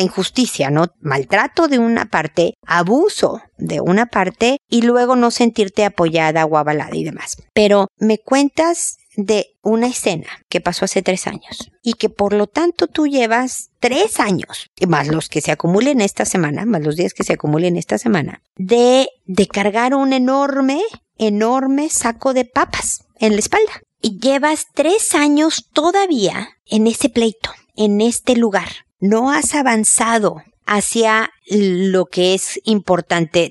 injusticia, 0.00 0.70
¿no? 0.70 0.86
Maltrato 1.00 1.59
de 1.68 1.78
una 1.78 2.06
parte, 2.06 2.54
abuso 2.66 3.40
de 3.58 3.80
una 3.80 4.06
parte 4.06 4.58
y 4.68 4.82
luego 4.82 5.16
no 5.16 5.30
sentirte 5.30 5.84
apoyada 5.84 6.44
o 6.44 6.56
avalada 6.56 6.96
y 6.96 7.04
demás. 7.04 7.36
Pero 7.52 7.88
me 7.98 8.18
cuentas 8.18 8.96
de 9.16 9.56
una 9.62 9.88
escena 9.88 10.26
que 10.48 10.60
pasó 10.60 10.84
hace 10.84 11.02
tres 11.02 11.26
años 11.26 11.70
y 11.82 11.94
que 11.94 12.08
por 12.08 12.32
lo 12.32 12.46
tanto 12.46 12.86
tú 12.86 13.06
llevas 13.06 13.70
tres 13.80 14.20
años, 14.20 14.68
más 14.88 15.08
los 15.08 15.28
que 15.28 15.40
se 15.40 15.52
acumulen 15.52 16.00
esta 16.00 16.24
semana, 16.24 16.64
más 16.64 16.82
los 16.82 16.96
días 16.96 17.12
que 17.12 17.24
se 17.24 17.34
acumulen 17.34 17.76
esta 17.76 17.98
semana, 17.98 18.42
de, 18.56 19.08
de 19.26 19.46
cargar 19.46 19.94
un 19.94 20.12
enorme, 20.12 20.80
enorme 21.18 21.88
saco 21.90 22.32
de 22.32 22.44
papas 22.44 23.04
en 23.18 23.32
la 23.32 23.40
espalda. 23.40 23.82
Y 24.02 24.18
llevas 24.18 24.66
tres 24.74 25.14
años 25.14 25.68
todavía 25.74 26.48
en 26.64 26.86
ese 26.86 27.10
pleito, 27.10 27.50
en 27.76 28.00
este 28.00 28.34
lugar. 28.34 28.68
No 28.98 29.30
has 29.30 29.54
avanzado 29.54 30.42
hacia 30.70 31.32
lo 31.48 32.06
que 32.06 32.32
es 32.32 32.60
importante. 32.62 33.50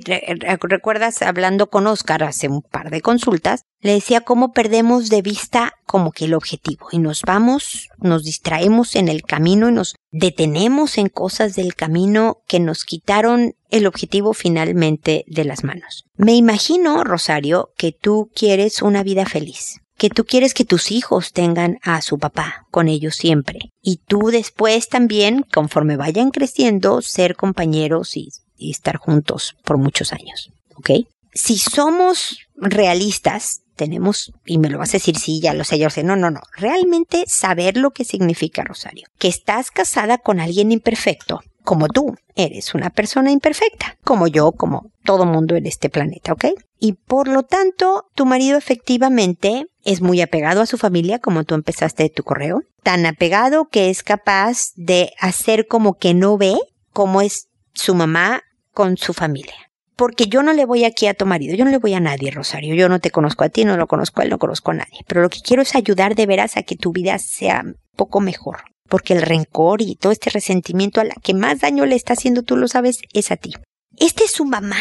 ¿Recuerdas 0.61 1.21
hablando 1.21 1.69
con 1.69 1.85
Oscar 1.85 2.23
hace 2.23 2.47
un 2.47 2.61
par 2.61 2.91
de 2.91 3.01
consultas? 3.01 3.63
Le 3.81 3.91
decía 3.91 4.21
cómo 4.21 4.53
perdemos 4.53 5.09
de 5.09 5.21
vista 5.21 5.73
como 5.85 6.13
que 6.13 6.25
el 6.25 6.33
objetivo 6.33 6.87
y 6.93 6.99
nos 6.99 7.23
vamos, 7.23 7.89
nos 7.97 8.23
distraemos 8.23 8.95
en 8.95 9.09
el 9.09 9.23
camino 9.23 9.67
y 9.67 9.73
nos 9.73 9.95
detenemos 10.11 10.97
en 10.97 11.09
cosas 11.09 11.55
del 11.55 11.75
camino 11.75 12.37
que 12.47 12.61
nos 12.61 12.85
quitaron 12.85 13.53
el 13.69 13.85
objetivo 13.85 14.31
finalmente 14.33 15.25
de 15.27 15.43
las 15.43 15.65
manos. 15.65 16.05
Me 16.15 16.35
imagino, 16.35 17.03
Rosario, 17.03 17.73
que 17.75 17.91
tú 17.91 18.31
quieres 18.33 18.81
una 18.81 19.03
vida 19.03 19.25
feliz 19.25 19.81
que 19.99 20.09
tú 20.09 20.25
quieres 20.25 20.55
que 20.55 20.65
tus 20.65 20.91
hijos 20.91 21.33
tengan 21.33 21.77
a 21.83 22.01
su 22.01 22.17
papá 22.17 22.65
con 22.71 22.87
ellos 22.87 23.15
siempre. 23.15 23.59
Y 23.83 23.97
tú 24.07 24.29
después 24.31 24.87
también, 24.87 25.43
conforme 25.53 25.97
vayan 25.97 26.31
creciendo, 26.31 27.03
ser 27.03 27.35
compañeros 27.35 28.17
y, 28.17 28.29
estar 28.57 28.97
juntos 28.97 29.55
por 29.63 29.77
muchos 29.77 30.11
años. 30.11 30.51
¿Ok? 30.75 31.05
Si 31.33 31.57
somos 31.57 32.39
realistas, 32.55 33.61
tenemos, 33.79 34.33
y 34.45 34.57
me 34.57 34.69
lo 34.69 34.77
vas 34.77 34.89
a 34.89 34.97
decir, 34.97 35.17
sí, 35.17 35.39
ya 35.39 35.53
lo 35.53 35.63
sé, 35.63 35.79
ya 35.79 35.85
lo 35.85 35.89
sé. 35.89 36.03
No, 36.03 36.17
no, 36.17 36.29
no. 36.29 36.41
Realmente 36.57 37.23
saber 37.27 37.77
lo 37.77 37.91
que 37.91 38.03
significa, 38.03 38.61
Rosario. 38.61 39.07
Que 39.17 39.29
estás 39.29 39.71
casada 39.71 40.17
con 40.17 40.41
alguien 40.41 40.73
imperfecto, 40.73 41.39
como 41.63 41.87
tú. 41.87 42.17
Eres 42.35 42.75
una 42.75 42.89
persona 42.89 43.31
imperfecta, 43.31 43.97
como 44.03 44.27
yo, 44.27 44.51
como 44.51 44.91
todo 45.05 45.25
mundo 45.25 45.55
en 45.55 45.65
este 45.65 45.89
planeta, 45.89 46.33
¿ok? 46.33 46.47
Y 46.77 46.93
por 46.93 47.29
lo 47.29 47.43
tanto, 47.43 48.09
tu 48.15 48.25
marido 48.25 48.57
efectivamente 48.57 49.67
es 49.85 50.01
muy 50.01 50.19
apegado 50.19 50.61
a 50.61 50.65
su 50.65 50.77
familia, 50.77 51.19
como 51.19 51.45
tú 51.45 51.55
empezaste 51.55 52.09
tu 52.09 52.23
correo. 52.23 52.63
Tan 52.83 53.05
apegado 53.05 53.69
que 53.69 53.89
es 53.89 54.03
capaz 54.03 54.73
de 54.75 55.13
hacer 55.21 55.67
como 55.67 55.97
que 55.97 56.13
no 56.13 56.37
ve 56.37 56.57
cómo 56.91 57.21
es 57.21 57.47
su 57.73 57.95
mamá 57.95 58.41
con 58.73 58.97
su 58.97 59.13
familia 59.13 59.68
porque 59.99 60.27
yo 60.27 60.43
no 60.43 60.53
le 60.53 60.65
voy 60.65 60.85
aquí 60.85 61.07
a 61.07 61.13
tu 61.13 61.25
marido, 61.25 61.55
yo 61.55 61.65
no 61.65 61.71
le 61.71 61.77
voy 61.77 61.93
a 61.93 61.99
nadie, 61.99 62.31
Rosario, 62.31 62.73
yo 62.73 62.87
no 62.87 62.99
te 63.01 63.11
conozco 63.11 63.43
a 63.43 63.49
ti, 63.49 63.65
no 63.65 63.75
lo 63.75 63.85
conozco 63.85 64.21
a 64.21 64.23
él, 64.23 64.29
no 64.29 64.39
conozco 64.39 64.71
a 64.71 64.75
nadie, 64.75 65.01
pero 65.05 65.21
lo 65.21 65.29
que 65.29 65.41
quiero 65.41 65.61
es 65.61 65.75
ayudar 65.75 66.15
de 66.15 66.25
veras 66.25 66.55
a 66.55 66.63
que 66.63 66.77
tu 66.77 66.93
vida 66.93 67.19
sea 67.19 67.63
un 67.65 67.75
poco 67.97 68.21
mejor, 68.21 68.59
porque 68.87 69.11
el 69.11 69.21
rencor 69.21 69.81
y 69.81 69.97
todo 69.97 70.13
este 70.13 70.29
resentimiento 70.29 71.01
a 71.01 71.03
la 71.03 71.15
que 71.21 71.33
más 71.33 71.59
daño 71.59 71.85
le 71.85 71.97
está 71.97 72.13
haciendo, 72.13 72.43
tú 72.43 72.55
lo 72.55 72.69
sabes, 72.69 73.01
es 73.11 73.29
a 73.29 73.35
ti. 73.35 73.51
Esta 73.97 74.23
es 74.23 74.31
su 74.31 74.45
mamá. 74.45 74.77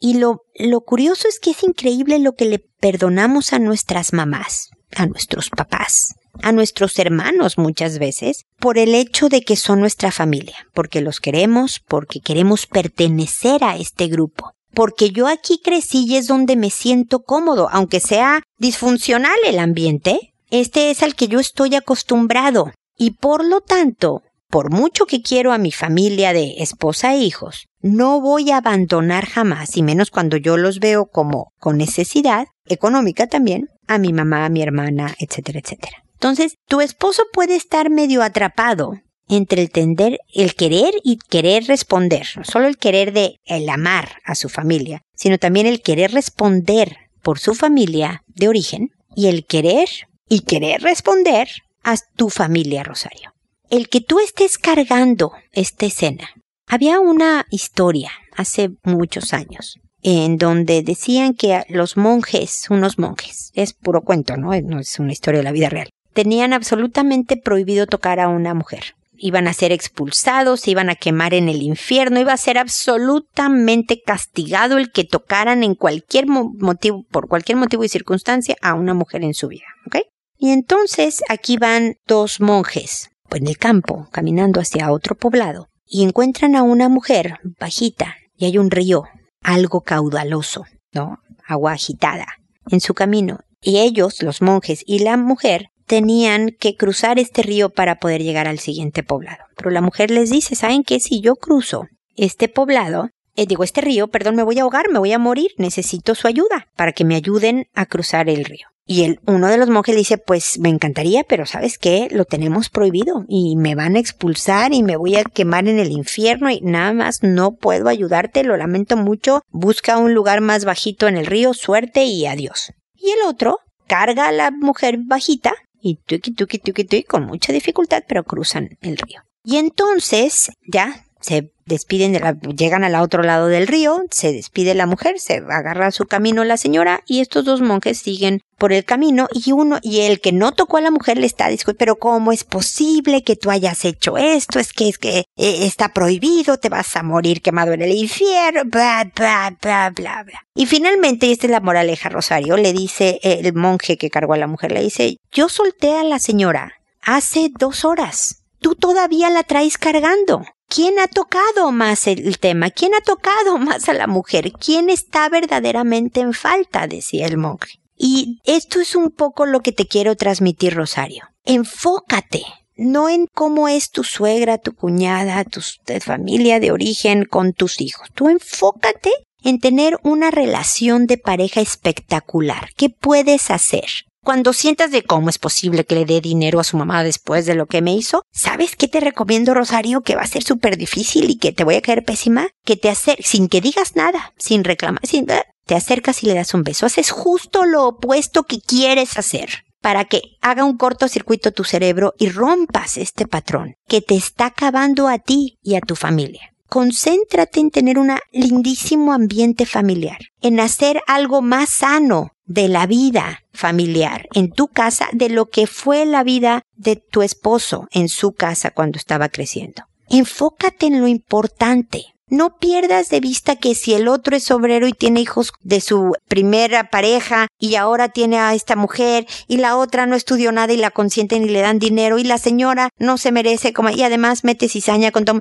Y 0.00 0.18
lo, 0.18 0.42
lo 0.54 0.82
curioso 0.82 1.28
es 1.28 1.40
que 1.40 1.52
es 1.52 1.62
increíble 1.62 2.18
lo 2.18 2.34
que 2.34 2.44
le 2.44 2.58
perdonamos 2.78 3.54
a 3.54 3.58
nuestras 3.58 4.12
mamás, 4.12 4.68
a 4.94 5.06
nuestros 5.06 5.48
papás, 5.48 6.12
a 6.42 6.52
nuestros 6.52 6.98
hermanos 6.98 7.56
muchas 7.56 7.98
veces 7.98 8.44
por 8.60 8.76
el 8.76 8.94
hecho 8.94 9.30
de 9.30 9.40
que 9.40 9.56
son 9.56 9.80
nuestra 9.80 10.12
familia, 10.12 10.68
porque 10.74 11.00
los 11.00 11.20
queremos, 11.20 11.80
porque 11.80 12.20
queremos 12.20 12.66
pertenecer 12.66 13.64
a 13.64 13.76
este 13.76 14.08
grupo 14.08 14.52
porque 14.78 15.10
yo 15.10 15.26
aquí 15.26 15.60
crecí 15.60 16.06
y 16.06 16.14
es 16.14 16.28
donde 16.28 16.54
me 16.54 16.70
siento 16.70 17.24
cómodo, 17.24 17.68
aunque 17.72 17.98
sea 17.98 18.44
disfuncional 18.58 19.34
el 19.44 19.58
ambiente, 19.58 20.32
este 20.50 20.92
es 20.92 21.02
al 21.02 21.16
que 21.16 21.26
yo 21.26 21.40
estoy 21.40 21.74
acostumbrado. 21.74 22.70
Y 22.96 23.16
por 23.16 23.44
lo 23.44 23.60
tanto, 23.60 24.22
por 24.48 24.70
mucho 24.70 25.06
que 25.06 25.20
quiero 25.20 25.50
a 25.52 25.58
mi 25.58 25.72
familia 25.72 26.32
de 26.32 26.58
esposa 26.58 27.12
e 27.12 27.18
hijos, 27.18 27.66
no 27.80 28.20
voy 28.20 28.52
a 28.52 28.58
abandonar 28.58 29.26
jamás, 29.26 29.76
y 29.76 29.82
menos 29.82 30.12
cuando 30.12 30.36
yo 30.36 30.56
los 30.56 30.78
veo 30.78 31.06
como 31.06 31.50
con 31.58 31.76
necesidad, 31.76 32.46
económica 32.64 33.26
también, 33.26 33.66
a 33.88 33.98
mi 33.98 34.12
mamá, 34.12 34.44
a 34.44 34.48
mi 34.48 34.62
hermana, 34.62 35.12
etcétera, 35.18 35.58
etcétera. 35.58 36.04
Entonces, 36.12 36.54
tu 36.68 36.80
esposo 36.80 37.24
puede 37.32 37.56
estar 37.56 37.90
medio 37.90 38.22
atrapado 38.22 38.92
entre 39.28 39.62
el 39.62 39.70
tender, 39.70 40.20
el 40.34 40.54
querer 40.54 40.94
y 41.04 41.18
querer 41.18 41.64
responder, 41.64 42.26
no 42.36 42.44
solo 42.44 42.66
el 42.66 42.78
querer 42.78 43.12
de 43.12 43.36
el 43.44 43.68
amar 43.68 44.20
a 44.24 44.34
su 44.34 44.48
familia, 44.48 45.02
sino 45.14 45.38
también 45.38 45.66
el 45.66 45.82
querer 45.82 46.12
responder 46.12 46.96
por 47.22 47.38
su 47.38 47.54
familia 47.54 48.22
de 48.28 48.48
origen 48.48 48.90
y 49.14 49.26
el 49.26 49.46
querer 49.46 49.88
y 50.28 50.40
querer 50.40 50.82
responder 50.82 51.48
a 51.82 51.96
tu 52.16 52.30
familia, 52.30 52.82
Rosario. 52.82 53.32
El 53.70 53.88
que 53.88 54.00
tú 54.00 54.18
estés 54.20 54.58
cargando 54.58 55.32
esta 55.52 55.86
escena. 55.86 56.30
Había 56.66 57.00
una 57.00 57.46
historia 57.50 58.10
hace 58.36 58.70
muchos 58.82 59.32
años 59.32 59.78
en 60.02 60.36
donde 60.36 60.82
decían 60.82 61.34
que 61.34 61.64
los 61.68 61.96
monjes, 61.96 62.66
unos 62.70 62.98
monjes, 62.98 63.50
es 63.54 63.72
puro 63.72 64.02
cuento, 64.02 64.36
¿no? 64.36 64.58
No 64.60 64.78
es 64.78 64.98
una 64.98 65.12
historia 65.12 65.38
de 65.38 65.44
la 65.44 65.52
vida 65.52 65.70
real, 65.70 65.90
tenían 66.12 66.52
absolutamente 66.52 67.36
prohibido 67.36 67.86
tocar 67.86 68.20
a 68.20 68.28
una 68.28 68.54
mujer 68.54 68.94
iban 69.18 69.48
a 69.48 69.52
ser 69.52 69.72
expulsados, 69.72 70.60
se 70.60 70.70
iban 70.70 70.90
a 70.90 70.94
quemar 70.94 71.34
en 71.34 71.48
el 71.48 71.62
infierno, 71.62 72.20
iba 72.20 72.32
a 72.32 72.38
ser 72.38 72.58
absolutamente 72.58 74.00
castigado 74.00 74.78
el 74.78 74.90
que 74.90 75.04
tocaran 75.04 75.62
en 75.62 75.74
cualquier 75.74 76.26
motivo, 76.26 77.04
por 77.10 77.28
cualquier 77.28 77.58
motivo 77.58 77.84
y 77.84 77.88
circunstancia 77.88 78.56
a 78.62 78.74
una 78.74 78.94
mujer 78.94 79.24
en 79.24 79.34
su 79.34 79.48
vida, 79.48 79.66
¿ok? 79.86 79.98
Y 80.36 80.50
entonces 80.50 81.22
aquí 81.28 81.56
van 81.56 81.96
dos 82.06 82.40
monjes 82.40 83.10
en 83.30 83.46
el 83.46 83.58
campo, 83.58 84.08
caminando 84.12 84.60
hacia 84.60 84.92
otro 84.92 85.16
poblado, 85.16 85.68
y 85.84 86.04
encuentran 86.04 86.56
a 86.56 86.62
una 86.62 86.88
mujer 86.88 87.38
bajita, 87.58 88.16
y 88.36 88.46
hay 88.46 88.58
un 88.58 88.70
río, 88.70 89.04
algo 89.42 89.80
caudaloso, 89.80 90.64
¿no? 90.92 91.18
Agua 91.46 91.72
agitada, 91.72 92.26
en 92.70 92.80
su 92.80 92.94
camino. 92.94 93.40
Y 93.60 93.78
ellos, 93.78 94.22
los 94.22 94.42
monjes 94.42 94.82
y 94.86 95.00
la 95.00 95.16
mujer, 95.16 95.70
tenían 95.88 96.50
que 96.50 96.76
cruzar 96.76 97.18
este 97.18 97.42
río 97.42 97.70
para 97.70 97.98
poder 97.98 98.22
llegar 98.22 98.46
al 98.46 98.60
siguiente 98.60 99.02
poblado. 99.02 99.44
Pero 99.56 99.70
la 99.70 99.80
mujer 99.80 100.12
les 100.12 100.30
dice, 100.30 100.54
¿saben 100.54 100.84
qué? 100.84 101.00
Si 101.00 101.20
yo 101.20 101.34
cruzo 101.34 101.88
este 102.14 102.48
poblado, 102.48 103.08
eh, 103.34 103.46
digo, 103.46 103.64
este 103.64 103.80
río, 103.80 104.08
perdón, 104.08 104.36
me 104.36 104.42
voy 104.42 104.58
a 104.58 104.62
ahogar, 104.62 104.90
me 104.90 104.98
voy 104.98 105.12
a 105.12 105.18
morir, 105.18 105.50
necesito 105.56 106.14
su 106.14 106.28
ayuda 106.28 106.68
para 106.76 106.92
que 106.92 107.04
me 107.04 107.16
ayuden 107.16 107.66
a 107.74 107.86
cruzar 107.86 108.28
el 108.28 108.44
río. 108.44 108.66
Y 108.90 109.04
el, 109.04 109.20
uno 109.26 109.48
de 109.48 109.58
los 109.58 109.68
monjes 109.68 109.96
dice, 109.96 110.18
pues 110.18 110.58
me 110.58 110.68
encantaría, 110.68 111.22
pero 111.22 111.46
¿sabes 111.46 111.78
qué? 111.78 112.08
Lo 112.10 112.24
tenemos 112.24 112.70
prohibido 112.70 113.24
y 113.28 113.56
me 113.56 113.74
van 113.74 113.96
a 113.96 113.98
expulsar 113.98 114.72
y 114.72 114.82
me 114.82 114.96
voy 114.96 115.16
a 115.16 115.24
quemar 115.24 115.68
en 115.68 115.78
el 115.78 115.92
infierno 115.92 116.50
y 116.50 116.60
nada 116.62 116.92
más 116.92 117.22
no 117.22 117.52
puedo 117.52 117.88
ayudarte, 117.88 118.44
lo 118.44 118.56
lamento 118.56 118.96
mucho, 118.96 119.42
busca 119.50 119.98
un 119.98 120.14
lugar 120.14 120.40
más 120.40 120.64
bajito 120.64 121.06
en 121.06 121.16
el 121.16 121.26
río, 121.26 121.54
suerte 121.54 122.04
y 122.04 122.26
adiós. 122.26 122.72
Y 122.94 123.10
el 123.10 123.28
otro 123.28 123.58
carga 123.86 124.28
a 124.28 124.32
la 124.32 124.50
mujer 124.50 124.98
bajita 125.04 125.54
y 125.80 125.96
tuki 125.96 126.32
tuki 126.32 126.58
tuki 126.58 126.84
tuki 126.84 127.02
con 127.04 127.24
mucha 127.26 127.52
dificultad, 127.52 128.02
pero 128.06 128.24
cruzan 128.24 128.78
el 128.80 128.96
río. 128.96 129.22
Y 129.44 129.56
entonces 129.56 130.50
ya 130.66 131.04
se 131.20 131.52
despiden 131.66 132.12
de 132.12 132.20
la, 132.20 132.38
llegan 132.40 132.84
al 132.84 132.94
otro 132.96 133.22
lado 133.22 133.48
del 133.48 133.66
río, 133.66 134.02
se 134.10 134.32
despide 134.32 134.74
la 134.74 134.86
mujer, 134.86 135.18
se 135.20 135.42
agarra 135.48 135.90
su 135.90 136.06
camino 136.06 136.44
la 136.44 136.56
señora 136.56 137.02
y 137.06 137.20
estos 137.20 137.44
dos 137.44 137.60
monjes 137.60 137.98
siguen 137.98 138.40
por 138.58 138.72
el 138.72 138.84
camino 138.84 139.28
y 139.32 139.52
uno 139.52 139.78
y 139.82 140.00
el 140.00 140.20
que 140.20 140.32
no 140.32 140.52
tocó 140.52 140.76
a 140.76 140.80
la 140.80 140.90
mujer 140.90 141.18
le 141.18 141.26
está 141.26 141.48
discutiendo, 141.48 141.78
pero 141.78 141.96
cómo 141.96 142.32
es 142.32 142.44
posible 142.44 143.22
que 143.22 143.36
tú 143.36 143.50
hayas 143.50 143.84
hecho 143.84 144.18
esto, 144.18 144.58
es 144.58 144.72
que 144.72 144.88
es 144.88 144.98
que 144.98 145.18
eh, 145.36 145.66
está 145.66 145.92
prohibido, 145.92 146.58
te 146.58 146.68
vas 146.68 146.96
a 146.96 147.02
morir 147.02 147.40
quemado 147.40 147.72
en 147.72 147.82
el 147.82 147.92
infierno, 147.92 148.62
bla 148.64 149.10
bla 149.14 149.56
bla 149.60 149.90
bla 149.90 150.22
bla. 150.24 150.40
Y 150.54 150.66
finalmente, 150.66 151.26
y 151.26 151.32
esta 151.32 151.46
es 151.46 151.52
la 151.52 151.60
moraleja 151.60 152.08
Rosario, 152.08 152.56
le 152.56 152.72
dice 152.72 153.20
el 153.22 153.52
monje 153.54 153.96
que 153.96 154.10
cargó 154.10 154.34
a 154.34 154.38
la 154.38 154.46
mujer, 154.46 154.72
le 154.72 154.82
dice, 154.82 155.16
yo 155.32 155.48
solté 155.48 155.96
a 155.96 156.04
la 156.04 156.18
señora 156.18 156.72
hace 157.02 157.50
dos 157.58 157.84
horas. 157.84 158.42
Tú 158.60 158.74
todavía 158.74 159.30
la 159.30 159.44
traes 159.44 159.78
cargando. 159.78 160.44
¿Quién 160.68 160.98
ha 160.98 161.06
tocado 161.06 161.72
más 161.72 162.06
el 162.06 162.38
tema? 162.38 162.70
¿Quién 162.70 162.94
ha 162.94 163.00
tocado 163.00 163.58
más 163.58 163.88
a 163.88 163.94
la 163.94 164.06
mujer? 164.06 164.52
¿Quién 164.52 164.90
está 164.90 165.28
verdaderamente 165.28 166.20
en 166.20 166.34
falta? 166.34 166.86
decía 166.86 167.26
el 167.26 167.38
monje. 167.38 167.80
Y 167.98 168.38
esto 168.44 168.80
es 168.80 168.94
un 168.94 169.10
poco 169.10 169.44
lo 169.44 169.60
que 169.60 169.72
te 169.72 169.86
quiero 169.86 170.16
transmitir, 170.16 170.74
Rosario. 170.74 171.24
Enfócate, 171.44 172.44
no 172.76 173.08
en 173.08 173.26
cómo 173.34 173.68
es 173.68 173.90
tu 173.90 174.04
suegra, 174.04 174.58
tu 174.58 174.72
cuñada, 174.72 175.44
tu 175.44 175.60
familia 176.00 176.60
de 176.60 176.70
origen 176.70 177.24
con 177.24 177.52
tus 177.52 177.80
hijos. 177.80 178.08
Tú 178.14 178.28
enfócate 178.28 179.10
en 179.42 179.58
tener 179.58 179.98
una 180.02 180.30
relación 180.30 181.06
de 181.06 181.18
pareja 181.18 181.60
espectacular. 181.60 182.70
¿Qué 182.76 182.88
puedes 182.88 183.50
hacer? 183.50 183.86
Cuando 184.22 184.52
sientas 184.52 184.90
de 184.90 185.02
cómo 185.02 185.30
es 185.30 185.38
posible 185.38 185.84
que 185.84 185.94
le 185.94 186.04
dé 186.04 186.20
dinero 186.20 186.60
a 186.60 186.64
su 186.64 186.76
mamá 186.76 187.02
después 187.02 187.46
de 187.46 187.54
lo 187.54 187.66
que 187.66 187.82
me 187.82 187.94
hizo, 187.94 188.22
¿sabes 188.30 188.76
qué 188.76 188.86
te 188.86 189.00
recomiendo, 189.00 189.54
Rosario? 189.54 190.02
Que 190.02 190.16
va 190.16 190.22
a 190.22 190.26
ser 190.26 190.42
súper 190.42 190.76
difícil 190.76 191.30
y 191.30 191.38
que 191.38 191.52
te 191.52 191.64
voy 191.64 191.76
a 191.76 191.80
caer 191.80 192.04
pésima. 192.04 192.48
Que 192.64 192.76
te 192.76 192.90
acerques, 192.90 193.26
sin 193.26 193.48
que 193.48 193.60
digas 193.60 193.96
nada, 193.96 194.34
sin 194.36 194.64
reclamar, 194.64 195.00
sin, 195.06 195.26
te 195.68 195.76
acercas 195.76 196.22
y 196.22 196.26
le 196.26 196.34
das 196.34 196.54
un 196.54 196.64
beso. 196.64 196.86
Haces 196.86 197.10
justo 197.10 197.66
lo 197.66 197.86
opuesto 197.86 198.44
que 198.44 198.58
quieres 198.58 199.18
hacer 199.18 199.64
para 199.82 200.06
que 200.06 200.22
haga 200.40 200.64
un 200.64 200.78
cortocircuito 200.78 201.52
tu 201.52 201.62
cerebro 201.62 202.14
y 202.18 202.30
rompas 202.30 202.96
este 202.96 203.26
patrón 203.26 203.74
que 203.86 204.00
te 204.00 204.16
está 204.16 204.46
acabando 204.46 205.08
a 205.08 205.18
ti 205.18 205.58
y 205.62 205.76
a 205.76 205.80
tu 205.80 205.94
familia. 205.94 206.54
Concéntrate 206.68 207.60
en 207.60 207.70
tener 207.70 207.98
un 207.98 208.12
lindísimo 208.32 209.12
ambiente 209.12 209.66
familiar, 209.66 210.18
en 210.40 210.58
hacer 210.58 211.02
algo 211.06 211.42
más 211.42 211.68
sano 211.68 212.30
de 212.46 212.68
la 212.68 212.86
vida 212.86 213.40
familiar 213.52 214.26
en 214.32 214.50
tu 214.50 214.68
casa 214.68 215.08
de 215.12 215.28
lo 215.28 215.50
que 215.50 215.66
fue 215.66 216.06
la 216.06 216.24
vida 216.24 216.62
de 216.76 216.96
tu 216.96 217.20
esposo 217.20 217.88
en 217.90 218.08
su 218.08 218.32
casa 218.32 218.70
cuando 218.70 218.98
estaba 218.98 219.28
creciendo. 219.28 219.82
Enfócate 220.08 220.86
en 220.86 221.00
lo 221.00 221.08
importante. 221.08 222.06
No 222.30 222.56
pierdas 222.58 223.08
de 223.08 223.20
vista 223.20 223.56
que 223.56 223.74
si 223.74 223.94
el 223.94 224.08
otro 224.08 224.36
es 224.36 224.50
obrero 224.50 224.86
y 224.86 224.92
tiene 224.92 225.20
hijos 225.20 225.52
de 225.62 225.80
su 225.80 226.12
primera 226.28 226.90
pareja 226.90 227.46
y 227.58 227.76
ahora 227.76 228.10
tiene 228.10 228.38
a 228.38 228.54
esta 228.54 228.76
mujer 228.76 229.26
y 229.46 229.56
la 229.56 229.76
otra 229.76 230.06
no 230.06 230.14
estudió 230.14 230.52
nada 230.52 230.72
y 230.72 230.76
la 230.76 230.90
consienten 230.90 231.44
y 231.44 231.48
le 231.48 231.60
dan 231.60 231.78
dinero 231.78 232.18
y 232.18 232.24
la 232.24 232.38
señora 232.38 232.90
no 232.98 233.16
se 233.16 233.32
merece 233.32 233.72
como 233.72 233.90
y 233.90 234.02
además 234.02 234.44
mete 234.44 234.68
cizaña 234.68 235.10
con 235.10 235.24
Tom. 235.24 235.40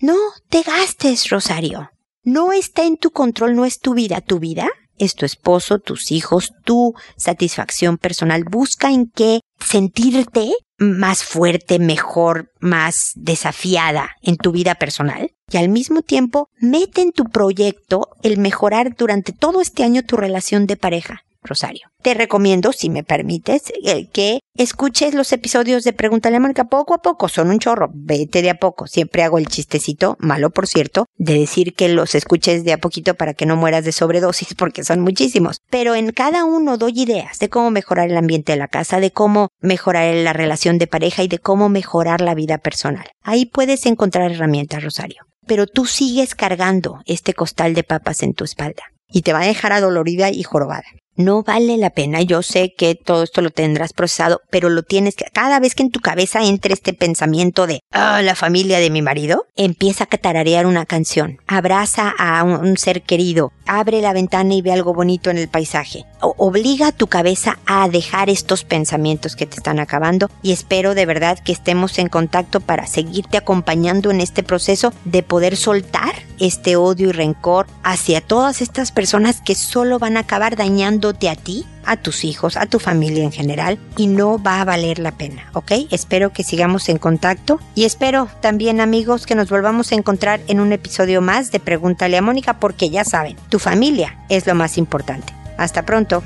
No 0.00 0.16
te 0.48 0.62
gastes, 0.62 1.28
Rosario. 1.30 1.90
No 2.22 2.52
está 2.52 2.84
en 2.84 2.96
tu 2.96 3.10
control, 3.10 3.56
no 3.56 3.64
es 3.64 3.80
tu 3.80 3.94
vida. 3.94 4.20
Tu 4.20 4.38
vida 4.38 4.68
es 4.98 5.14
tu 5.14 5.26
esposo, 5.26 5.78
tus 5.78 6.12
hijos, 6.12 6.52
tu 6.64 6.94
satisfacción 7.16 7.98
personal. 7.98 8.44
Busca 8.44 8.90
en 8.90 9.10
qué 9.10 9.40
sentirte 9.58 10.52
más 10.78 11.24
fuerte, 11.24 11.78
mejor, 11.78 12.52
más 12.60 13.12
desafiada 13.14 14.10
en 14.22 14.36
tu 14.36 14.52
vida 14.52 14.74
personal. 14.76 15.32
Y 15.50 15.56
al 15.56 15.68
mismo 15.68 16.02
tiempo, 16.02 16.48
mete 16.60 17.02
en 17.02 17.12
tu 17.12 17.24
proyecto 17.24 18.08
el 18.22 18.38
mejorar 18.38 18.94
durante 18.96 19.32
todo 19.32 19.60
este 19.60 19.82
año 19.82 20.04
tu 20.04 20.16
relación 20.16 20.66
de 20.66 20.76
pareja. 20.76 21.24
Rosario. 21.42 21.88
Te 22.02 22.14
recomiendo, 22.14 22.72
si 22.72 22.90
me 22.90 23.02
permites, 23.02 23.72
que 24.12 24.40
escuches 24.54 25.14
los 25.14 25.32
episodios 25.32 25.84
de 25.84 25.92
Pregúntale 25.92 26.36
a 26.36 26.40
Mónica 26.40 26.64
poco 26.64 26.94
a 26.94 27.02
poco, 27.02 27.28
son 27.28 27.48
un 27.50 27.58
chorro, 27.58 27.90
vete 27.92 28.42
de 28.42 28.50
a 28.50 28.58
poco. 28.58 28.86
Siempre 28.86 29.22
hago 29.22 29.38
el 29.38 29.46
chistecito, 29.46 30.16
malo 30.18 30.50
por 30.50 30.66
cierto, 30.66 31.06
de 31.16 31.38
decir 31.38 31.74
que 31.74 31.88
los 31.88 32.14
escuches 32.14 32.64
de 32.64 32.72
a 32.72 32.78
poquito 32.78 33.14
para 33.14 33.34
que 33.34 33.46
no 33.46 33.56
mueras 33.56 33.84
de 33.84 33.92
sobredosis, 33.92 34.54
porque 34.58 34.84
son 34.84 35.00
muchísimos. 35.00 35.60
Pero 35.70 35.94
en 35.94 36.12
cada 36.12 36.44
uno 36.44 36.76
doy 36.76 36.92
ideas 37.00 37.38
de 37.38 37.48
cómo 37.48 37.70
mejorar 37.70 38.10
el 38.10 38.16
ambiente 38.16 38.52
de 38.52 38.58
la 38.58 38.68
casa, 38.68 39.00
de 39.00 39.10
cómo 39.10 39.48
mejorar 39.60 40.14
la 40.14 40.32
relación 40.32 40.78
de 40.78 40.86
pareja 40.86 41.22
y 41.22 41.28
de 41.28 41.38
cómo 41.38 41.68
mejorar 41.68 42.20
la 42.20 42.34
vida 42.34 42.58
personal. 42.58 43.08
Ahí 43.22 43.46
puedes 43.46 43.86
encontrar 43.86 44.30
herramientas, 44.30 44.84
Rosario. 44.84 45.29
Pero 45.46 45.66
tú 45.66 45.86
sigues 45.86 46.34
cargando 46.34 47.00
este 47.06 47.34
costal 47.34 47.74
de 47.74 47.82
papas 47.82 48.22
en 48.22 48.34
tu 48.34 48.44
espalda 48.44 48.82
y 49.08 49.22
te 49.22 49.32
va 49.32 49.40
a 49.40 49.46
dejar 49.46 49.72
adolorida 49.72 50.30
y 50.30 50.42
jorobada 50.42 50.84
no 51.20 51.42
vale 51.42 51.76
la 51.76 51.90
pena. 51.90 52.22
Yo 52.22 52.42
sé 52.42 52.74
que 52.76 52.94
todo 52.94 53.22
esto 53.22 53.42
lo 53.42 53.50
tendrás 53.50 53.92
procesado, 53.92 54.40
pero 54.50 54.68
lo 54.68 54.82
tienes 54.82 55.16
que, 55.16 55.24
cada 55.32 55.60
vez 55.60 55.74
que 55.74 55.82
en 55.82 55.90
tu 55.90 56.00
cabeza 56.00 56.42
entre 56.42 56.74
este 56.74 56.92
pensamiento 56.92 57.66
de, 57.66 57.80
ah, 57.92 58.22
la 58.22 58.34
familia 58.34 58.78
de 58.78 58.90
mi 58.90 59.02
marido, 59.02 59.46
empieza 59.56 60.04
a 60.04 60.06
catararear 60.08 60.66
una 60.66 60.86
canción. 60.86 61.38
Abraza 61.46 62.12
a 62.18 62.42
un, 62.44 62.76
ser 62.76 63.02
querido. 63.02 63.52
Abre 63.66 64.00
la 64.00 64.12
ventana 64.12 64.54
y 64.54 64.62
ve 64.62 64.72
algo 64.72 64.94
bonito 64.94 65.30
en 65.30 65.38
el 65.38 65.48
paisaje. 65.48 66.04
obliga 66.20 66.88
a 66.88 66.92
tu 66.92 67.06
cabeza 67.06 67.58
a 67.66 67.88
dejar 67.88 68.30
estos 68.30 68.64
pensamientos 68.64 69.36
que 69.36 69.46
te 69.46 69.56
están 69.56 69.78
acabando 69.78 70.30
y 70.42 70.52
espero 70.52 70.94
de 70.94 71.06
verdad 71.06 71.38
que 71.38 71.52
estemos 71.52 71.98
en 71.98 72.08
contacto 72.08 72.60
para 72.60 72.86
seguirte 72.86 73.36
acompañando 73.36 74.10
en 74.10 74.20
este 74.20 74.42
proceso 74.42 74.92
de 75.04 75.22
poder 75.22 75.56
soltar 75.56 76.14
este 76.38 76.76
odio 76.76 77.10
y 77.10 77.12
rencor 77.12 77.66
hacia 77.82 78.20
todas 78.20 78.60
estas 78.62 78.92
personas 78.92 79.40
que 79.40 79.54
solo 79.54 79.98
van 79.98 80.16
a 80.16 80.20
acabar 80.20 80.56
dañando 80.56 81.09
a 81.28 81.36
ti, 81.36 81.64
a 81.84 81.96
tus 81.96 82.24
hijos, 82.24 82.56
a 82.56 82.66
tu 82.66 82.78
familia 82.78 83.24
en 83.24 83.32
general 83.32 83.78
y 83.96 84.06
no 84.06 84.42
va 84.42 84.60
a 84.60 84.64
valer 84.64 84.98
la 84.98 85.12
pena, 85.12 85.50
¿ok? 85.52 85.72
Espero 85.90 86.32
que 86.32 86.44
sigamos 86.44 86.88
en 86.88 86.98
contacto 86.98 87.60
y 87.74 87.84
espero 87.84 88.28
también 88.40 88.80
amigos 88.80 89.26
que 89.26 89.34
nos 89.34 89.50
volvamos 89.50 89.92
a 89.92 89.96
encontrar 89.96 90.40
en 90.48 90.60
un 90.60 90.72
episodio 90.72 91.20
más 91.20 91.50
de 91.52 91.60
Pregúntale 91.60 92.16
a 92.16 92.22
Mónica 92.22 92.58
porque 92.60 92.90
ya 92.90 93.04
saben, 93.04 93.36
tu 93.48 93.58
familia 93.58 94.18
es 94.28 94.46
lo 94.46 94.54
más 94.54 94.78
importante. 94.78 95.32
Hasta 95.56 95.84
pronto. 95.84 96.22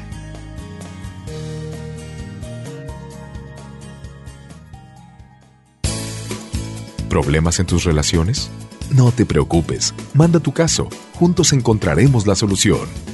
¿Problemas 7.08 7.60
en 7.60 7.66
tus 7.66 7.84
relaciones? 7.84 8.50
No 8.90 9.12
te 9.12 9.24
preocupes, 9.24 9.94
manda 10.14 10.40
tu 10.40 10.52
caso, 10.52 10.88
juntos 11.14 11.52
encontraremos 11.52 12.26
la 12.26 12.34
solución 12.34 13.13